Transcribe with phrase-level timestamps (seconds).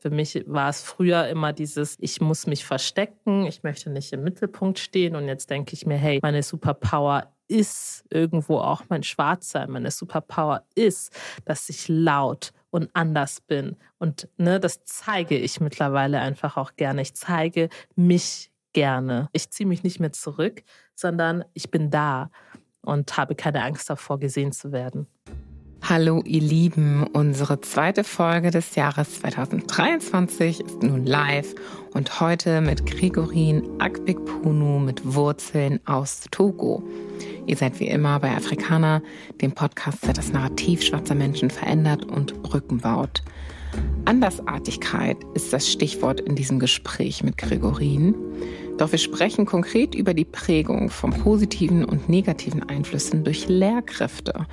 [0.00, 4.22] Für mich war es früher immer dieses, ich muss mich verstecken, ich möchte nicht im
[4.22, 5.16] Mittelpunkt stehen.
[5.16, 9.70] Und jetzt denke ich mir, hey, meine Superpower ist irgendwo auch mein Schwarzsein.
[9.70, 11.12] Meine Superpower ist,
[11.44, 13.76] dass ich laut und anders bin.
[13.98, 17.02] Und ne, das zeige ich mittlerweile einfach auch gerne.
[17.02, 19.28] Ich zeige mich gerne.
[19.32, 20.62] Ich ziehe mich nicht mehr zurück,
[20.94, 22.30] sondern ich bin da
[22.82, 25.06] und habe keine Angst davor, gesehen zu werden.
[25.88, 31.54] Hallo ihr Lieben, unsere zweite Folge des Jahres 2023 ist nun live
[31.94, 36.82] und heute mit Gregorin Akbikpunu mit Wurzeln aus Togo.
[37.46, 39.00] Ihr seid wie immer bei Afrikaner,
[39.40, 43.22] dem Podcast, der das Narrativ schwarzer Menschen verändert und Brücken baut.
[44.04, 48.14] Andersartigkeit ist das Stichwort in diesem Gespräch mit Gregorin.
[48.78, 54.46] Doch wir sprechen konkret über die Prägung von positiven und negativen Einflüssen durch Lehrkräfte,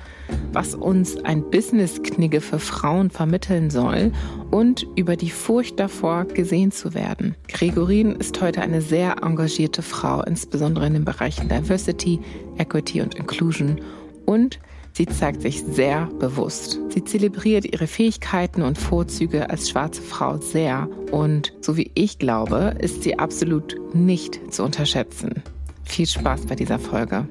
[0.52, 4.10] was uns ein Business-Knigge für Frauen vermitteln soll
[4.50, 7.36] und über die Furcht davor, gesehen zu werden.
[7.46, 12.18] Gregorin ist heute eine sehr engagierte Frau, insbesondere in den Bereichen Diversity,
[12.58, 13.80] Equity und Inclusion
[14.24, 14.58] und
[14.96, 16.80] Sie zeigt sich sehr bewusst.
[16.88, 22.76] Sie zelebriert ihre Fähigkeiten und Vorzüge als schwarze Frau sehr und, so wie ich glaube,
[22.78, 25.42] ist sie absolut nicht zu unterschätzen.
[25.84, 27.28] Viel Spaß bei dieser Folge.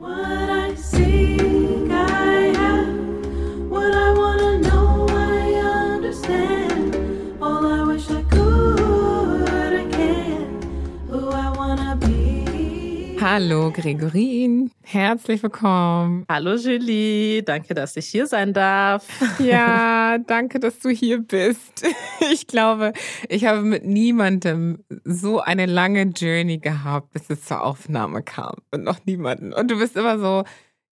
[13.27, 16.27] Hallo Gregorin, herzlich willkommen.
[16.29, 19.07] Hallo Julie, danke, dass ich hier sein darf.
[19.39, 21.83] Ja, danke, dass du hier bist.
[22.31, 22.93] Ich glaube,
[23.27, 28.57] ich habe mit niemandem so eine lange Journey gehabt, bis es zur Aufnahme kam.
[28.69, 29.53] Und noch niemanden.
[29.53, 30.43] Und du bist immer so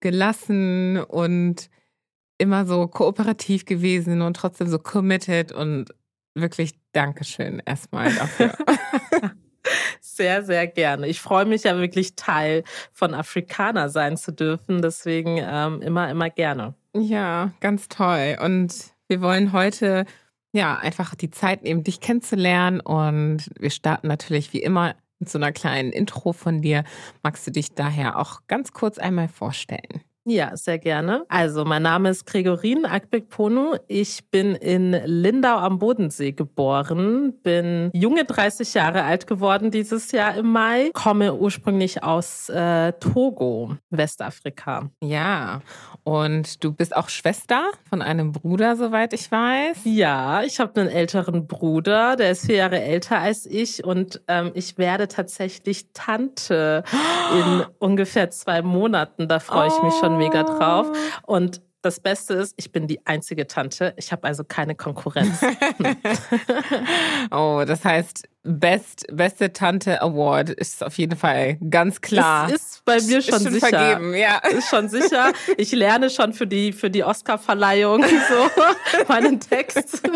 [0.01, 1.69] gelassen und
[2.39, 5.91] immer so kooperativ gewesen und trotzdem so committed und
[6.35, 8.55] wirklich Dankeschön erstmal dafür.
[10.01, 11.07] Sehr, sehr gerne.
[11.07, 14.83] Ich freue mich ja wirklich Teil von Afrikaner sein zu dürfen.
[14.83, 16.75] Deswegen ähm, immer, immer gerne.
[16.95, 18.37] Ja, ganz toll.
[18.43, 18.75] Und
[19.09, 20.05] wir wollen heute
[20.53, 22.81] ja einfach die Zeit nehmen, dich kennenzulernen.
[22.81, 26.85] Und wir starten natürlich wie immer mit so einer kleinen Intro von dir.
[27.23, 30.03] Magst du dich daher auch ganz kurz einmal vorstellen?
[30.25, 31.25] Ja, sehr gerne.
[31.29, 33.75] Also, mein Name ist Gregorin Akbek-Ponu.
[33.89, 40.37] Ich bin in Lindau am Bodensee geboren, bin junge 30 Jahre alt geworden dieses Jahr
[40.37, 44.91] im Mai, komme ursprünglich aus äh, Togo, Westafrika.
[45.03, 45.61] Ja,
[46.05, 49.79] und du bist auch Schwester von einem Bruder, soweit ich weiß.
[49.85, 54.53] Ja, ich habe einen älteren Bruder, der ist vier Jahre älter als ich und ähm,
[54.55, 56.85] ich werde tatsächlich Tante
[57.37, 59.27] in ungefähr zwei Monaten.
[59.27, 60.91] Da freue ich mich schon schon mega drauf.
[61.27, 63.93] Und das Beste ist, ich bin die einzige Tante.
[63.97, 65.41] Ich habe also keine Konkurrenz.
[67.31, 72.49] oh, das heißt, Best, beste Tante Award ist auf jeden Fall ganz klar.
[72.51, 73.69] Das ist bei mir schon, ist schon sicher.
[73.69, 74.39] Vergeben, ja.
[74.39, 75.33] Ist schon sicher.
[75.57, 78.63] Ich lerne schon für die, für die Oscar-Verleihung so
[79.09, 80.03] meinen Text.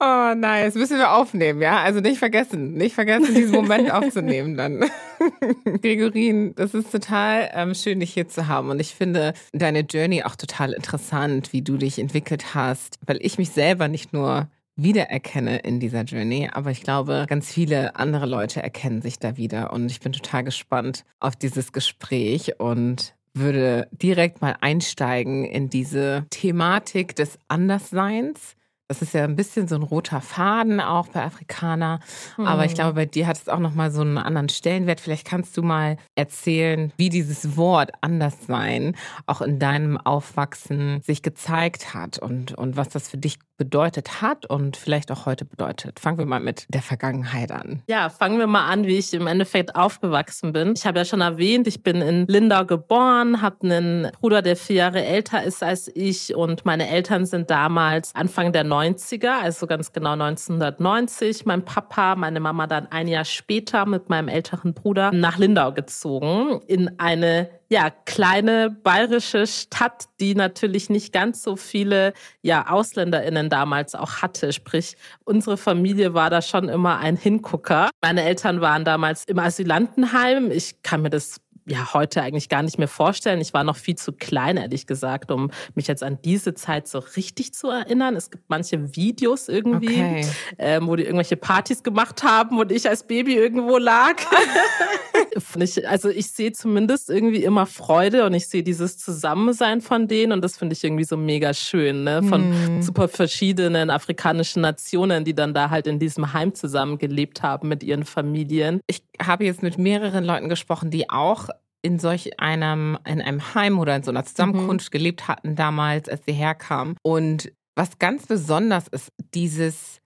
[0.00, 0.74] Oh, nice.
[0.74, 1.82] Müssen wir aufnehmen, ja?
[1.82, 2.74] Also nicht vergessen.
[2.74, 4.84] Nicht vergessen, diesen Moment aufzunehmen dann.
[5.82, 8.70] Gregorin, das ist total ähm, schön, dich hier zu haben.
[8.70, 13.38] Und ich finde deine Journey auch total interessant, wie du dich entwickelt hast, weil ich
[13.38, 16.48] mich selber nicht nur wiedererkenne in dieser Journey.
[16.52, 19.72] Aber ich glaube, ganz viele andere Leute erkennen sich da wieder.
[19.72, 26.26] Und ich bin total gespannt auf dieses Gespräch und würde direkt mal einsteigen in diese
[26.30, 28.56] Thematik des Andersseins.
[28.88, 32.00] Das ist ja ein bisschen so ein roter Faden auch bei Afrikaner.
[32.36, 32.46] Mhm.
[32.46, 32.76] Aber ich hm.
[32.76, 35.00] glaube, bei dir hat es auch nochmal so einen anderen Stellenwert.
[35.00, 38.94] Vielleicht kannst du mal erzählen, wie dieses Wort Anderssein
[39.24, 44.46] auch in deinem Aufwachsen sich gezeigt hat und, und was das für dich bedeutet hat
[44.46, 46.00] und vielleicht auch heute bedeutet.
[46.00, 47.82] Fangen wir mal mit der Vergangenheit an.
[47.86, 50.74] Ja, fangen wir mal an, wie ich im Endeffekt aufgewachsen bin.
[50.76, 54.76] Ich habe ja schon erwähnt, ich bin in Lindau geboren, habe einen Bruder, der vier
[54.76, 59.92] Jahre älter ist als ich und meine Eltern sind damals Anfang der 90er, also ganz
[59.92, 61.46] genau 1990.
[61.46, 66.60] Mein Papa, meine Mama dann ein Jahr später mit meinem älteren Bruder nach Lindau gezogen
[66.66, 72.12] in eine ja, kleine bayerische Stadt, die natürlich nicht ganz so viele
[72.42, 74.52] ja, AusländerInnen damals auch hatte.
[74.52, 77.90] Sprich, unsere Familie war da schon immer ein Hingucker.
[78.02, 80.50] Meine Eltern waren damals im Asylantenheim.
[80.50, 83.40] Ich kann mir das ja heute eigentlich gar nicht mehr vorstellen.
[83.40, 86.98] Ich war noch viel zu klein, ehrlich gesagt, um mich jetzt an diese Zeit so
[86.98, 88.16] richtig zu erinnern.
[88.16, 90.26] Es gibt manche Videos irgendwie, okay.
[90.58, 94.16] ähm, wo die irgendwelche Partys gemacht haben und ich als Baby irgendwo lag.
[95.58, 100.32] Ich, also ich sehe zumindest irgendwie immer Freude und ich sehe dieses Zusammensein von denen
[100.32, 102.22] und das finde ich irgendwie so mega schön, ne?
[102.22, 102.82] Von hm.
[102.82, 107.82] super verschiedenen afrikanischen Nationen, die dann da halt in diesem Heim zusammen gelebt haben mit
[107.82, 108.80] ihren Familien.
[108.86, 111.48] Ich habe jetzt mit mehreren Leuten gesprochen, die auch
[111.82, 114.96] in solch einem, in einem Heim oder in so einer Zusammenkunft mhm.
[114.96, 116.96] gelebt hatten damals, als sie herkamen.
[117.02, 120.00] Und was ganz besonders ist, dieses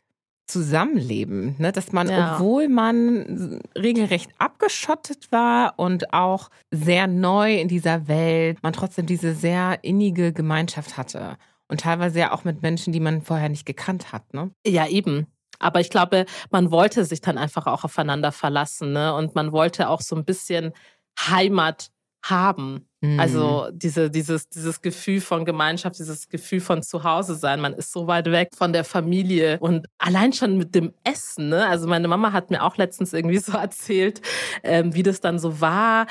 [0.49, 1.73] Zusammenleben, ne?
[1.73, 2.35] dass man, ja.
[2.35, 9.35] obwohl man regelrecht abgeschottet war und auch sehr neu in dieser Welt, man trotzdem diese
[9.35, 11.37] sehr innige Gemeinschaft hatte.
[11.69, 14.33] Und teilweise ja auch mit Menschen, die man vorher nicht gekannt hat.
[14.33, 14.51] Ne?
[14.67, 15.27] Ja, eben.
[15.59, 18.93] Aber ich glaube, man wollte sich dann einfach auch aufeinander verlassen.
[18.93, 19.15] Ne?
[19.15, 20.73] Und man wollte auch so ein bisschen
[21.21, 21.91] Heimat
[22.23, 22.87] haben.
[23.01, 23.21] Mhm.
[23.21, 27.61] Also diese, dieses, dieses Gefühl von Gemeinschaft, dieses Gefühl von Zuhause sein.
[27.61, 31.49] Man ist so weit weg von der Familie und allein schon mit dem Essen.
[31.49, 31.67] Ne?
[31.67, 34.21] Also meine Mama hat mir auch letztens irgendwie so erzählt,
[34.65, 36.07] ähm, wie das dann so war.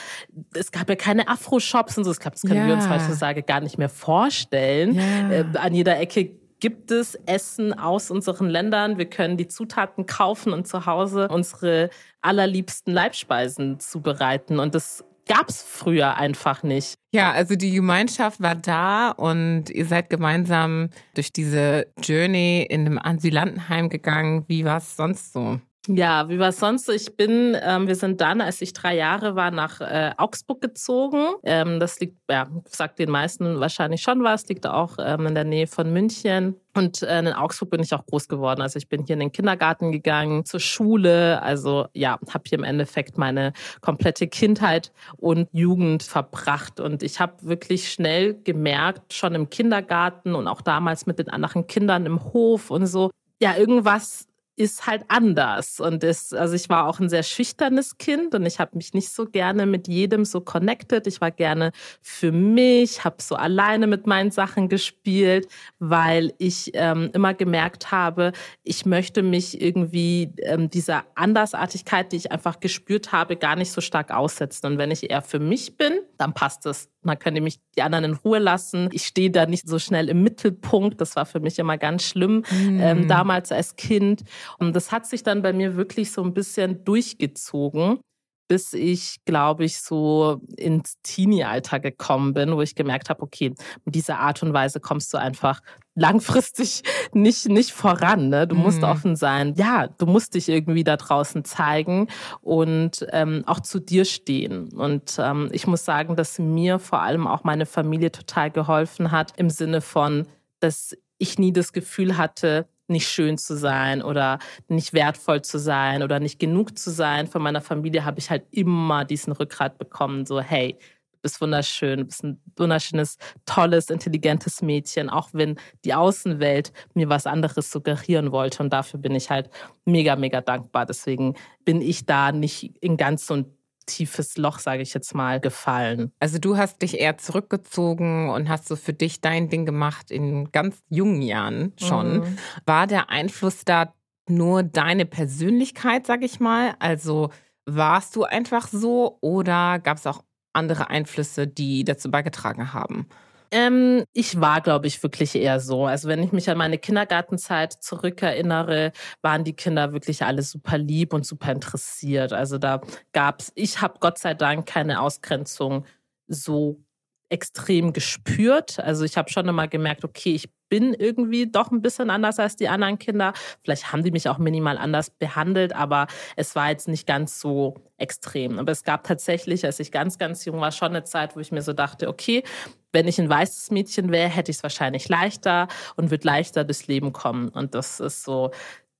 [0.53, 2.11] Es gab ja keine Afro-Shops und so.
[2.11, 2.67] Ich glaube, das können ja.
[2.67, 4.95] wir uns heutzutage gar nicht mehr vorstellen.
[4.95, 5.31] Ja.
[5.31, 8.97] Äh, an jeder Ecke gibt es Essen aus unseren Ländern.
[8.97, 11.89] Wir können die Zutaten kaufen und zu Hause unsere
[12.21, 14.59] allerliebsten Leibspeisen zubereiten.
[14.59, 16.95] Und das gab es früher einfach nicht.
[17.13, 22.99] Ja, also die Gemeinschaft war da und ihr seid gemeinsam durch diese Journey in einem
[22.99, 24.45] Asylantenheim gegangen.
[24.47, 25.59] Wie war es sonst so?
[25.89, 26.89] Ja, wie war sonst?
[26.89, 31.27] Ich bin, ähm, wir sind dann, als ich drei Jahre war, nach äh, Augsburg gezogen.
[31.43, 35.45] Ähm, das liegt, ja, sagt den meisten wahrscheinlich schon was, liegt auch ähm, in der
[35.45, 36.57] Nähe von München.
[36.75, 38.61] Und äh, in Augsburg bin ich auch groß geworden.
[38.61, 41.41] Also ich bin hier in den Kindergarten gegangen, zur Schule.
[41.41, 46.81] Also ja, habe hier im Endeffekt meine komplette Kindheit und Jugend verbracht.
[46.81, 51.65] Und ich habe wirklich schnell gemerkt, schon im Kindergarten und auch damals mit den anderen
[51.65, 55.79] Kindern im Hof und so, ja, irgendwas ist halt anders.
[55.79, 59.09] Und das, also ich war auch ein sehr schüchternes Kind und ich habe mich nicht
[59.09, 61.05] so gerne mit jedem so connected.
[61.05, 61.71] Ich war gerne
[62.01, 68.33] für mich, habe so alleine mit meinen Sachen gespielt, weil ich ähm, immer gemerkt habe,
[68.63, 73.79] ich möchte mich irgendwie ähm, dieser Andersartigkeit, die ich einfach gespürt habe, gar nicht so
[73.79, 74.65] stark aussetzen.
[74.65, 76.89] Und wenn ich eher für mich bin, dann passt es.
[77.07, 78.89] Dann können die mich die anderen in Ruhe lassen.
[78.91, 81.01] Ich stehe da nicht so schnell im Mittelpunkt.
[81.01, 82.79] Das war für mich immer ganz schlimm, mm.
[82.79, 84.23] ähm, damals als Kind.
[84.59, 87.99] Und das hat sich dann bei mir wirklich so ein bisschen durchgezogen
[88.47, 93.53] bis ich, glaube ich, so ins Teenie-Alter gekommen bin, wo ich gemerkt habe, okay,
[93.85, 95.61] mit dieser Art und Weise kommst du einfach
[95.95, 96.83] langfristig
[97.13, 98.29] nicht, nicht voran.
[98.29, 98.47] Ne?
[98.47, 98.61] Du mhm.
[98.61, 99.53] musst offen sein.
[99.57, 102.07] Ja, du musst dich irgendwie da draußen zeigen
[102.41, 104.71] und ähm, auch zu dir stehen.
[104.73, 109.33] Und ähm, ich muss sagen, dass mir vor allem auch meine Familie total geholfen hat,
[109.37, 110.27] im Sinne von,
[110.59, 116.03] dass ich nie das Gefühl hatte, nicht schön zu sein oder nicht wertvoll zu sein
[116.03, 117.27] oder nicht genug zu sein.
[117.27, 120.77] Von meiner Familie habe ich halt immer diesen Rückgrat bekommen, so hey,
[121.17, 127.09] du bist wunderschön, du bist ein wunderschönes, tolles, intelligentes Mädchen, auch wenn die Außenwelt mir
[127.09, 128.63] was anderes suggerieren wollte.
[128.63, 129.49] Und dafür bin ich halt
[129.85, 130.85] mega, mega dankbar.
[130.85, 131.35] Deswegen
[131.65, 133.56] bin ich da nicht in ganz so ein
[133.87, 136.11] tiefes Loch, sage ich jetzt mal, gefallen.
[136.19, 140.51] Also du hast dich eher zurückgezogen und hast so für dich dein Ding gemacht in
[140.51, 142.19] ganz jungen Jahren schon.
[142.19, 142.37] Mhm.
[142.65, 143.93] War der Einfluss da
[144.29, 146.75] nur deine Persönlichkeit, sage ich mal?
[146.79, 147.31] Also
[147.65, 150.23] warst du einfach so oder gab es auch
[150.53, 153.07] andere Einflüsse, die dazu beigetragen haben?
[153.51, 155.85] Ähm, ich war, glaube ich, wirklich eher so.
[155.85, 158.91] Also wenn ich mich an meine Kindergartenzeit zurückerinnere,
[159.21, 162.33] waren die Kinder wirklich alle super lieb und super interessiert.
[162.33, 162.81] Also da
[163.13, 165.85] gab's, ich habe Gott sei Dank keine Ausgrenzung
[166.27, 166.83] so
[167.29, 168.79] extrem gespürt.
[168.79, 172.55] Also ich habe schon immer gemerkt, okay, ich bin irgendwie doch ein bisschen anders als
[172.55, 173.33] die anderen Kinder.
[173.63, 177.75] Vielleicht haben die mich auch minimal anders behandelt, aber es war jetzt nicht ganz so
[177.97, 178.59] extrem.
[178.59, 181.51] Aber es gab tatsächlich, als ich ganz, ganz jung war, schon eine Zeit, wo ich
[181.51, 182.43] mir so dachte, okay,
[182.91, 186.87] wenn ich ein weißes Mädchen wäre, hätte ich es wahrscheinlich leichter und würde leichter durchs
[186.87, 187.49] Leben kommen.
[187.49, 188.51] Und das ist so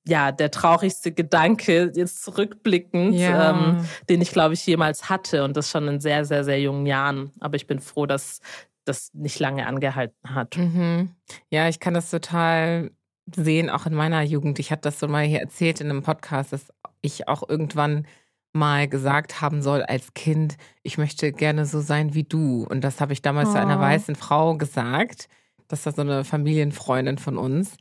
[0.07, 3.51] ja, der traurigste Gedanke, jetzt zurückblickend, ja.
[3.51, 5.43] ähm, den ich, glaube ich, jemals hatte.
[5.43, 7.31] Und das schon in sehr, sehr, sehr jungen Jahren.
[7.39, 8.39] Aber ich bin froh, dass
[8.85, 10.57] das nicht lange angehalten hat.
[10.57, 11.11] Mhm.
[11.49, 12.91] Ja, ich kann das total
[13.35, 14.59] sehen, auch in meiner Jugend.
[14.59, 16.71] Ich habe das so mal hier erzählt in einem Podcast, dass
[17.01, 18.07] ich auch irgendwann
[18.53, 22.65] mal gesagt haben soll als Kind, ich möchte gerne so sein wie du.
[22.69, 23.51] Und das habe ich damals oh.
[23.53, 23.81] zu einer oh.
[23.81, 25.27] weißen Frau gesagt.
[25.67, 27.75] Das war so eine Familienfreundin von uns.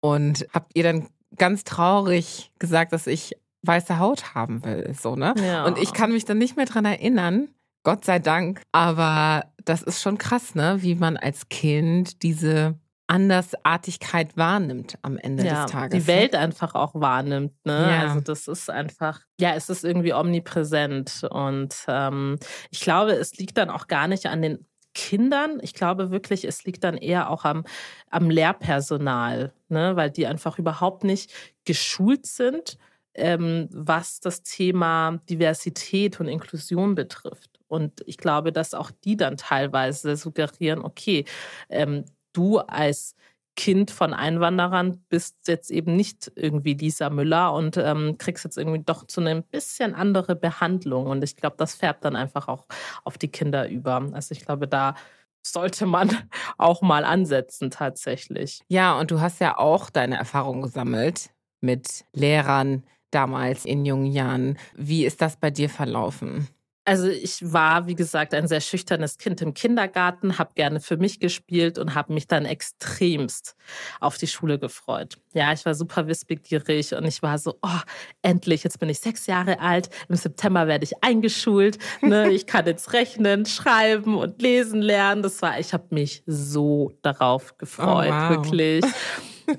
[0.00, 4.94] Und habt ihr dann ganz traurig gesagt, dass ich weiße Haut haben will.
[5.00, 5.34] So, ne?
[5.38, 5.64] Ja.
[5.64, 7.48] Und ich kann mich dann nicht mehr dran erinnern,
[7.82, 8.62] Gott sei Dank.
[8.72, 10.78] Aber das ist schon krass, ne?
[10.80, 12.78] Wie man als Kind diese
[13.08, 16.02] Andersartigkeit wahrnimmt am Ende ja, des Tages.
[16.02, 17.52] Die Welt einfach auch wahrnimmt.
[17.64, 17.72] Ne?
[17.72, 18.08] Ja.
[18.08, 21.22] Also das ist einfach, ja, es ist irgendwie omnipräsent.
[21.30, 22.38] Und ähm,
[22.70, 24.66] ich glaube, es liegt dann auch gar nicht an den
[24.96, 25.58] Kindern.
[25.60, 27.64] Ich glaube wirklich, es liegt dann eher auch am,
[28.10, 29.94] am Lehrpersonal, ne?
[29.94, 31.30] weil die einfach überhaupt nicht
[31.66, 32.78] geschult sind,
[33.14, 37.60] ähm, was das Thema Diversität und Inklusion betrifft.
[37.68, 41.26] Und ich glaube, dass auch die dann teilweise suggerieren, okay,
[41.68, 43.16] ähm, du als
[43.56, 48.82] Kind von Einwanderern bist jetzt eben nicht irgendwie Lisa Müller und ähm, kriegst jetzt irgendwie
[48.84, 51.06] doch zu einer bisschen andere Behandlung.
[51.06, 52.66] Und ich glaube, das färbt dann einfach auch
[53.04, 54.06] auf die Kinder über.
[54.12, 54.94] Also ich glaube, da
[55.42, 56.10] sollte man
[56.58, 58.60] auch mal ansetzen tatsächlich.
[58.68, 64.58] Ja, und du hast ja auch deine Erfahrung gesammelt mit Lehrern damals in jungen Jahren.
[64.74, 66.48] Wie ist das bei dir verlaufen?
[66.86, 71.18] Also ich war, wie gesagt, ein sehr schüchternes Kind im Kindergarten, habe gerne für mich
[71.18, 73.56] gespielt und habe mich dann extremst
[74.00, 75.18] auf die Schule gefreut.
[75.34, 77.80] Ja, ich war super wissbegierig und ich war so, oh,
[78.22, 82.30] endlich, jetzt bin ich sechs Jahre alt, im September werde ich eingeschult, ne?
[82.30, 85.22] ich kann jetzt rechnen, schreiben und lesen lernen.
[85.22, 88.30] Das war, ich habe mich so darauf gefreut, oh, wow.
[88.30, 88.84] wirklich.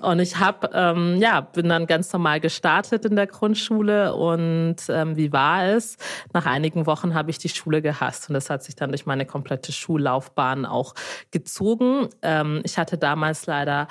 [0.02, 5.16] Und ich habe, ähm, ja, bin dann ganz normal gestartet in der Grundschule und ähm,
[5.16, 5.98] wie war es?
[6.34, 9.26] Nach einigen Wochen habe ich die Schule gehasst und das hat sich dann durch meine
[9.26, 10.94] komplette Schullaufbahn auch
[11.32, 12.10] gezogen.
[12.22, 13.88] Ähm, ich hatte damals leider,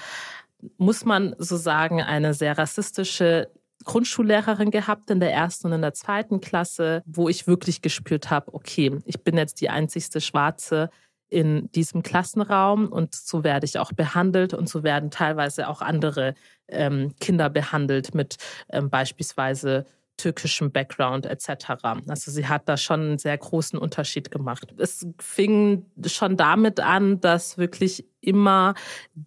[0.79, 3.49] muss man so sagen, eine sehr rassistische
[3.85, 8.53] Grundschullehrerin gehabt in der ersten und in der zweiten Klasse, wo ich wirklich gespürt habe,
[8.53, 10.91] okay, ich bin jetzt die einzigste Schwarze
[11.29, 16.35] in diesem Klassenraum und so werde ich auch behandelt und so werden teilweise auch andere
[16.69, 18.37] ähm, Kinder behandelt mit
[18.71, 21.67] ähm, beispielsweise türkischem Background etc.
[22.09, 24.75] Also sie hat da schon einen sehr großen Unterschied gemacht.
[24.79, 28.75] Es fing schon damit an, dass wirklich immer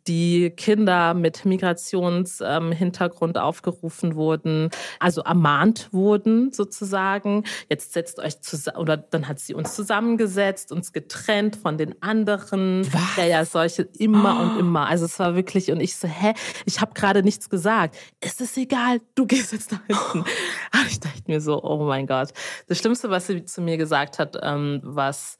[0.07, 7.43] die Kinder mit Migrationshintergrund ähm, aufgerufen wurden, also ermahnt wurden sozusagen.
[7.69, 12.85] Jetzt setzt euch zusammen, oder dann hat sie uns zusammengesetzt, uns getrennt von den anderen.
[12.93, 13.17] Was?
[13.17, 14.43] Ja, ja, solche immer oh.
[14.43, 14.87] und immer.
[14.87, 16.33] Also es war wirklich, und ich so, hä,
[16.65, 17.95] ich habe gerade nichts gesagt.
[18.19, 20.29] Es ist egal, du gehst jetzt da hinten.
[20.71, 22.29] Aber ich dachte mir so, oh mein Gott.
[22.67, 25.39] Das Schlimmste, was sie zu mir gesagt hat, ähm, was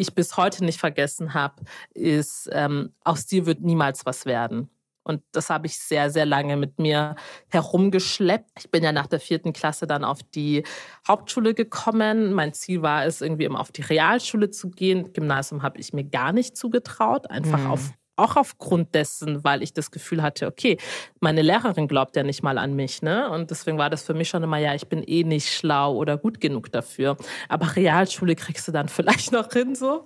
[0.00, 1.62] ich bis heute nicht vergessen habe,
[1.94, 4.70] ist, ähm, aus dir wird niemals was werden.
[5.02, 7.16] Und das habe ich sehr, sehr lange mit mir
[7.48, 8.50] herumgeschleppt.
[8.58, 10.62] Ich bin ja nach der vierten Klasse dann auf die
[11.08, 12.32] Hauptschule gekommen.
[12.34, 15.12] Mein Ziel war es, irgendwie immer auf die Realschule zu gehen.
[15.12, 17.70] Gymnasium habe ich mir gar nicht zugetraut, einfach mhm.
[17.70, 17.90] auf
[18.20, 20.76] auch aufgrund dessen, weil ich das Gefühl hatte, okay,
[21.20, 23.30] meine Lehrerin glaubt ja nicht mal an mich, ne?
[23.30, 26.16] Und deswegen war das für mich schon immer, ja, ich bin eh nicht schlau oder
[26.16, 27.16] gut genug dafür.
[27.48, 30.04] Aber Realschule kriegst du dann vielleicht noch hin, so.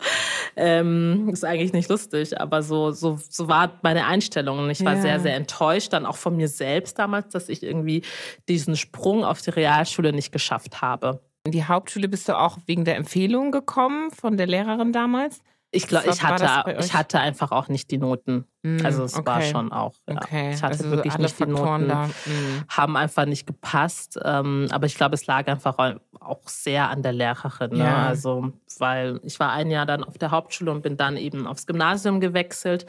[0.56, 4.59] Ähm, ist eigentlich nicht lustig, aber so, so, so war meine Einstellung.
[4.59, 5.00] Und ich war ja.
[5.00, 8.02] sehr, sehr enttäuscht, dann auch von mir selbst damals, dass ich irgendwie
[8.49, 11.21] diesen Sprung auf die Realschule nicht geschafft habe.
[11.47, 15.40] In die Hauptschule bist du auch wegen der Empfehlung gekommen von der Lehrerin damals?
[15.75, 18.47] Ich glaube, ich hatte, ich hatte einfach auch nicht die Noten.
[18.62, 19.26] Mm, also es okay.
[19.26, 19.95] war schon auch.
[20.09, 20.16] Ja.
[20.16, 20.52] Okay.
[20.54, 21.88] Ich hatte also wirklich nicht die Noten.
[21.88, 22.64] Da, mm.
[22.69, 24.19] Haben einfach nicht gepasst.
[24.25, 25.76] Ähm, aber ich glaube, es lag einfach
[26.21, 27.73] auch sehr an der Lehrerin.
[27.73, 27.78] Ne?
[27.85, 28.07] Ja.
[28.07, 31.66] Also, weil ich war ein Jahr dann auf der Hauptschule und bin dann eben aufs
[31.66, 32.87] Gymnasium gewechselt.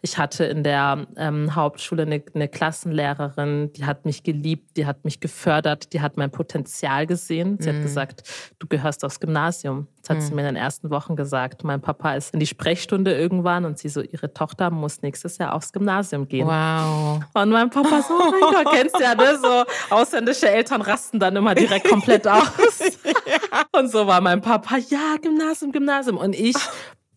[0.00, 5.04] Ich hatte in der ähm, Hauptschule eine, eine Klassenlehrerin, die hat mich geliebt, die hat
[5.04, 7.58] mich gefördert, die hat mein Potenzial gesehen.
[7.60, 7.74] Sie mm.
[7.74, 9.88] hat gesagt, du gehörst aufs Gymnasium.
[10.08, 11.64] Hat sie mir in den ersten Wochen gesagt.
[11.64, 15.54] Mein Papa ist in die Sprechstunde irgendwann und sie so, ihre Tochter muss nächstes Jahr
[15.54, 16.46] aufs Gymnasium gehen.
[16.46, 17.20] Wow.
[17.34, 19.38] Und mein Papa so, oh mein Gott, kennst ja, ne?
[19.40, 22.48] So ausländische Eltern rasten dann immer direkt komplett aus.
[23.04, 23.64] ja.
[23.78, 26.16] Und so war mein Papa, ja, Gymnasium, Gymnasium.
[26.16, 26.56] Und ich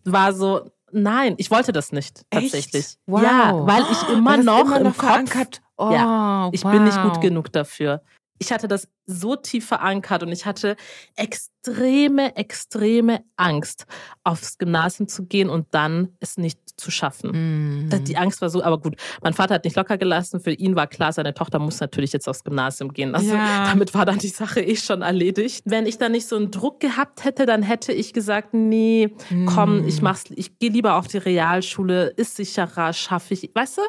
[0.04, 2.84] war so, nein, ich wollte das nicht tatsächlich.
[2.84, 3.00] Echt?
[3.06, 3.24] Wow.
[3.24, 6.72] Ja, weil ich immer noch immer im Kopf, oh, ja, ich wow.
[6.72, 8.02] bin nicht gut genug dafür
[8.42, 10.76] ich hatte das so tief verankert und ich hatte
[11.16, 13.86] extreme, extreme Angst,
[14.24, 17.86] aufs Gymnasium zu gehen und dann es nicht zu schaffen.
[17.86, 18.04] Mm.
[18.06, 20.40] Die Angst war so, aber gut, mein Vater hat nicht locker gelassen.
[20.40, 23.14] Für ihn war klar, seine Tochter muss natürlich jetzt aufs Gymnasium gehen.
[23.14, 23.68] Also ja.
[23.68, 25.62] damit war dann die Sache eh schon erledigt.
[25.66, 29.46] Wenn ich da nicht so einen Druck gehabt hätte, dann hätte ich gesagt, nee, mm.
[29.46, 33.82] komm, ich mach's, ich gehe lieber auf die Realschule, ist sicherer, schaffe ich, weißt du?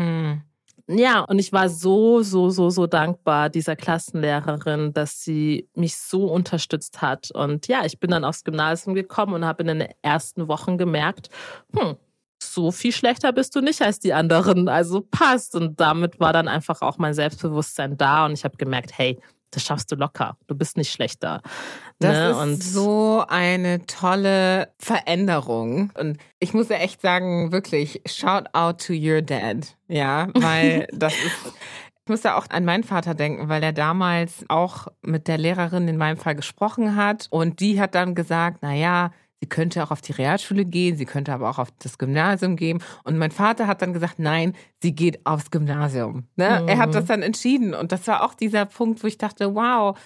[0.00, 0.42] Mhm.
[0.88, 6.26] Ja, und ich war so, so, so, so dankbar dieser Klassenlehrerin, dass sie mich so
[6.26, 7.30] unterstützt hat.
[7.30, 11.28] Und ja, ich bin dann aufs Gymnasium gekommen und habe in den ersten Wochen gemerkt,
[11.76, 11.96] hm,
[12.42, 14.68] so viel schlechter bist du nicht als die anderen.
[14.68, 15.54] Also passt.
[15.54, 18.26] Und damit war dann einfach auch mein Selbstbewusstsein da.
[18.26, 20.36] Und ich habe gemerkt, hey, das schaffst du locker.
[20.46, 21.42] Du bist nicht schlechter.
[21.98, 22.30] Das ne?
[22.30, 25.90] ist und so eine tolle Veränderung.
[25.98, 29.76] Und ich muss ja echt sagen, wirklich, shout out to your dad.
[29.88, 31.54] Ja, weil das ist.
[32.04, 35.86] Ich muss da auch an meinen Vater denken, weil er damals auch mit der Lehrerin
[35.86, 39.90] in meinem Fall gesprochen hat und die hat dann gesagt, na ja, sie könnte auch
[39.90, 42.82] auf die Realschule gehen, sie könnte aber auch auf das Gymnasium gehen.
[43.04, 46.24] Und mein Vater hat dann gesagt, nein, sie geht aufs Gymnasium.
[46.36, 46.60] Ne?
[46.62, 46.68] Mhm.
[46.68, 47.08] Er hat das mhm.
[47.08, 47.74] dann entschieden.
[47.74, 49.98] Und das war auch dieser Punkt, wo ich dachte, wow,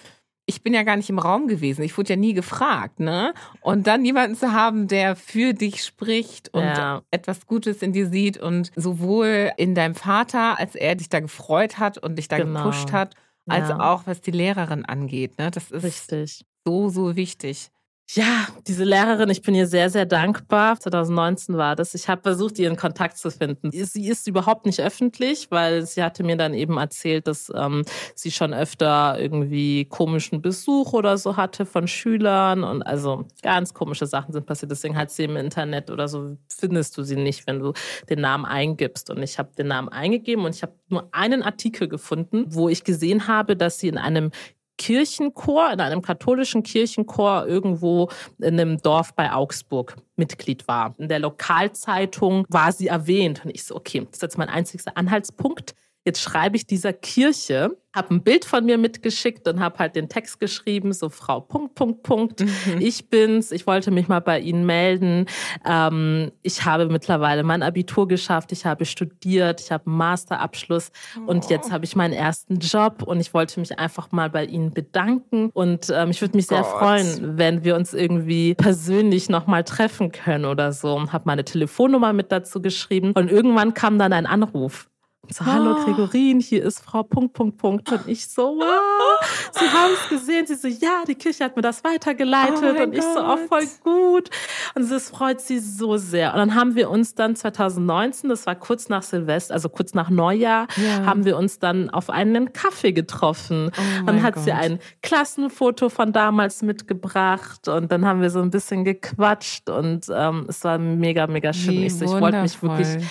[0.47, 1.81] ich bin ja gar nicht im Raum gewesen.
[1.81, 3.33] Ich wurde ja nie gefragt, ne?
[3.61, 7.01] Und dann jemanden zu haben, der für dich spricht und ja.
[7.09, 11.79] etwas Gutes in dir sieht und sowohl in deinem Vater, als er dich da gefreut
[11.79, 12.63] hat und dich da genau.
[12.63, 13.15] gepusht hat,
[13.47, 13.79] als ja.
[13.79, 15.49] auch was die Lehrerin angeht, ne?
[15.49, 16.45] Das ist Richtig.
[16.63, 17.71] so, so wichtig.
[18.13, 20.79] Ja, diese Lehrerin, ich bin ihr sehr, sehr dankbar.
[20.79, 21.95] 2019 war das.
[21.95, 23.71] Ich habe versucht, ihren Kontakt zu finden.
[23.71, 27.83] Sie ist überhaupt nicht öffentlich, weil sie hatte mir dann eben erzählt, dass ähm,
[28.13, 34.05] sie schon öfter irgendwie komischen Besuch oder so hatte von Schülern und also ganz komische
[34.05, 34.71] Sachen sind passiert.
[34.71, 37.73] Deswegen hat sie im Internet oder so findest du sie nicht, wenn du
[38.07, 39.09] den Namen eingibst.
[39.09, 42.83] Und ich habe den Namen eingegeben und ich habe nur einen Artikel gefunden, wo ich
[42.83, 44.29] gesehen habe, dass sie in einem
[44.77, 50.95] Kirchenchor, in einem katholischen Kirchenchor irgendwo in einem Dorf bei Augsburg Mitglied war.
[50.97, 53.43] In der Lokalzeitung war sie erwähnt.
[53.45, 55.75] Und ich so, okay, das ist jetzt mein einzigster Anhaltspunkt.
[56.05, 60.07] Jetzt schreibe ich dieser Kirche, habe ein Bild von mir mitgeschickt und habe halt den
[60.07, 62.41] Text geschrieben, so Frau Punkt, Punkt, Punkt.
[62.41, 62.79] Mhm.
[62.79, 65.25] Ich bin's, ich wollte mich mal bei Ihnen melden.
[65.65, 71.31] Ähm, ich habe mittlerweile mein Abitur geschafft, ich habe studiert, ich habe einen Masterabschluss oh.
[71.31, 74.73] und jetzt habe ich meinen ersten Job und ich wollte mich einfach mal bei Ihnen
[74.73, 75.49] bedanken.
[75.53, 76.79] Und ähm, ich würde mich sehr Gott.
[76.79, 80.93] freuen, wenn wir uns irgendwie persönlich nochmal treffen können oder so.
[80.93, 83.13] Und habe meine Telefonnummer mit dazu geschrieben.
[83.13, 84.87] Und irgendwann kam dann ein Anruf.
[85.31, 85.83] So, hallo oh.
[85.83, 87.91] Gregorin, hier ist Frau Punkt, Punkt, Punkt.
[87.91, 90.45] Und ich so, wow, Sie haben es gesehen.
[90.45, 92.59] Sie so, ja, die Kirche hat mir das weitergeleitet.
[92.61, 93.13] Oh und ich Gott.
[93.13, 94.29] so, auch oh, voll gut.
[94.75, 96.33] Und das freut sie so sehr.
[96.33, 100.09] Und dann haben wir uns dann 2019, das war kurz nach Silvester, also kurz nach
[100.09, 101.05] Neujahr, ja.
[101.05, 103.71] haben wir uns dann auf einen Kaffee getroffen.
[103.75, 104.43] Oh dann hat Gott.
[104.43, 107.67] sie ein Klassenfoto von damals mitgebracht.
[107.67, 109.69] Und dann haben wir so ein bisschen gequatscht.
[109.69, 111.83] Und ähm, es war mega, mega schön.
[111.83, 113.03] ich, so, ich wollte mich wirklich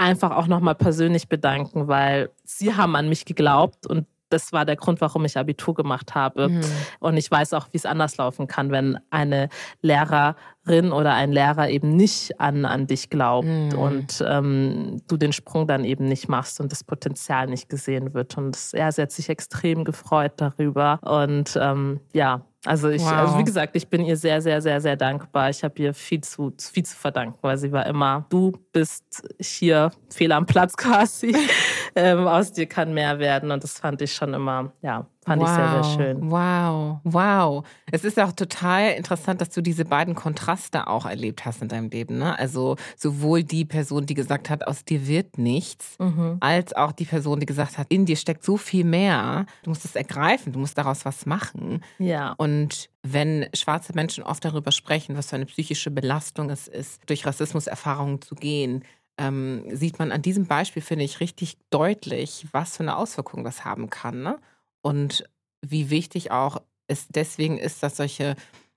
[0.00, 4.76] einfach auch nochmal persönlich bedanken, weil sie haben an mich geglaubt und das war der
[4.76, 6.48] Grund, warum ich Abitur gemacht habe.
[6.48, 6.60] Mhm.
[7.00, 9.48] Und ich weiß auch, wie es anders laufen kann, wenn eine
[9.82, 13.76] Lehrerin oder ein Lehrer eben nicht an, an dich glaubt mhm.
[13.76, 18.38] und ähm, du den Sprung dann eben nicht machst und das Potenzial nicht gesehen wird.
[18.38, 21.00] Und ja, sie hat sich extrem gefreut darüber.
[21.02, 23.12] Und ähm, ja, also ich, wow.
[23.12, 25.48] also wie gesagt, ich bin ihr sehr, sehr, sehr, sehr dankbar.
[25.48, 29.90] Ich habe ihr viel zu, viel zu verdanken, weil sie war immer, du bist hier
[30.10, 31.34] fehl am Platz quasi.
[31.94, 33.50] ähm, aus dir kann mehr werden.
[33.50, 36.30] Und das fand ich schon immer, ja, Fand wow, ich sehr, sehr schön.
[36.30, 37.66] Wow, wow.
[37.92, 41.90] Es ist auch total interessant, dass du diese beiden Kontraste auch erlebt hast in deinem
[41.90, 42.16] Leben.
[42.18, 42.38] Ne?
[42.38, 46.38] Also sowohl die Person, die gesagt hat, aus dir wird nichts, mhm.
[46.40, 49.44] als auch die Person, die gesagt hat, in dir steckt so viel mehr.
[49.62, 51.84] Du musst es ergreifen, du musst daraus was machen.
[51.98, 52.32] Ja.
[52.38, 57.26] Und wenn schwarze Menschen oft darüber sprechen, was für eine psychische Belastung es ist, durch
[57.26, 58.84] Rassismuserfahrungen zu gehen,
[59.18, 63.66] ähm, sieht man an diesem Beispiel, finde ich, richtig deutlich, was für eine Auswirkung das
[63.66, 64.22] haben kann.
[64.22, 64.38] Ne?
[64.82, 65.24] Und
[65.62, 68.36] wie wichtig auch es deswegen ist, dass solche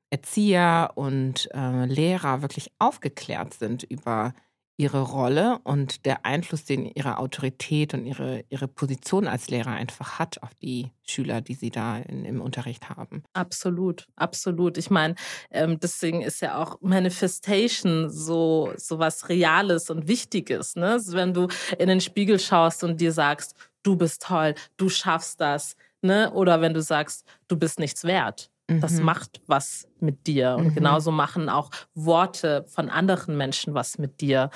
[0.10, 4.34] Erzieher und äh, Lehrer wirklich aufgeklärt sind über
[4.78, 10.18] ihre Rolle und der Einfluss, den ihre Autorität und ihre, ihre Position als Lehrer einfach
[10.18, 13.24] hat auf die Schüler, die sie da in, im Unterricht haben.
[13.34, 14.78] Absolut, absolut.
[14.78, 15.16] Ich meine,
[15.52, 20.76] ähm, deswegen ist ja auch Manifestation so, so was Reales und Wichtiges.
[20.76, 21.00] Ne?
[21.08, 25.76] Wenn du in den Spiegel schaust und dir sagst, du bist toll, du schaffst das,
[26.04, 26.32] ne?
[26.34, 28.50] Oder wenn du sagst, du bist nichts wert.
[28.70, 28.82] Mhm.
[28.82, 30.56] Das macht was mit dir.
[30.58, 30.76] Und mhm.
[30.76, 34.50] genauso machen auch Worte von anderen Menschen was mit dir,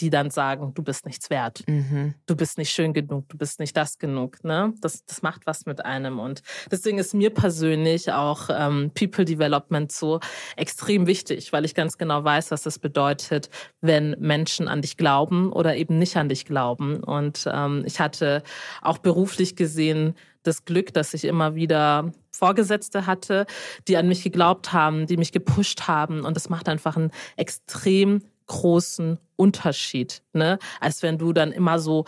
[0.00, 1.64] die dann sagen, du bist nichts wert.
[1.66, 2.14] Mhm.
[2.26, 4.42] Du bist nicht schön genug, du bist nicht das genug.
[4.44, 4.72] Ne?
[4.80, 6.20] Das, das macht was mit einem.
[6.20, 10.20] Und deswegen ist mir persönlich auch ähm, People Development so
[10.56, 15.52] extrem wichtig, weil ich ganz genau weiß, was das bedeutet, wenn Menschen an dich glauben
[15.52, 17.02] oder eben nicht an dich glauben.
[17.02, 18.42] Und ähm, ich hatte
[18.82, 20.14] auch beruflich gesehen
[20.48, 23.46] das Glück, dass ich immer wieder Vorgesetzte hatte,
[23.86, 26.24] die an mich geglaubt haben, die mich gepusht haben.
[26.24, 30.58] Und das macht einfach einen extrem großen Unterschied, ne?
[30.80, 32.06] als wenn du dann immer so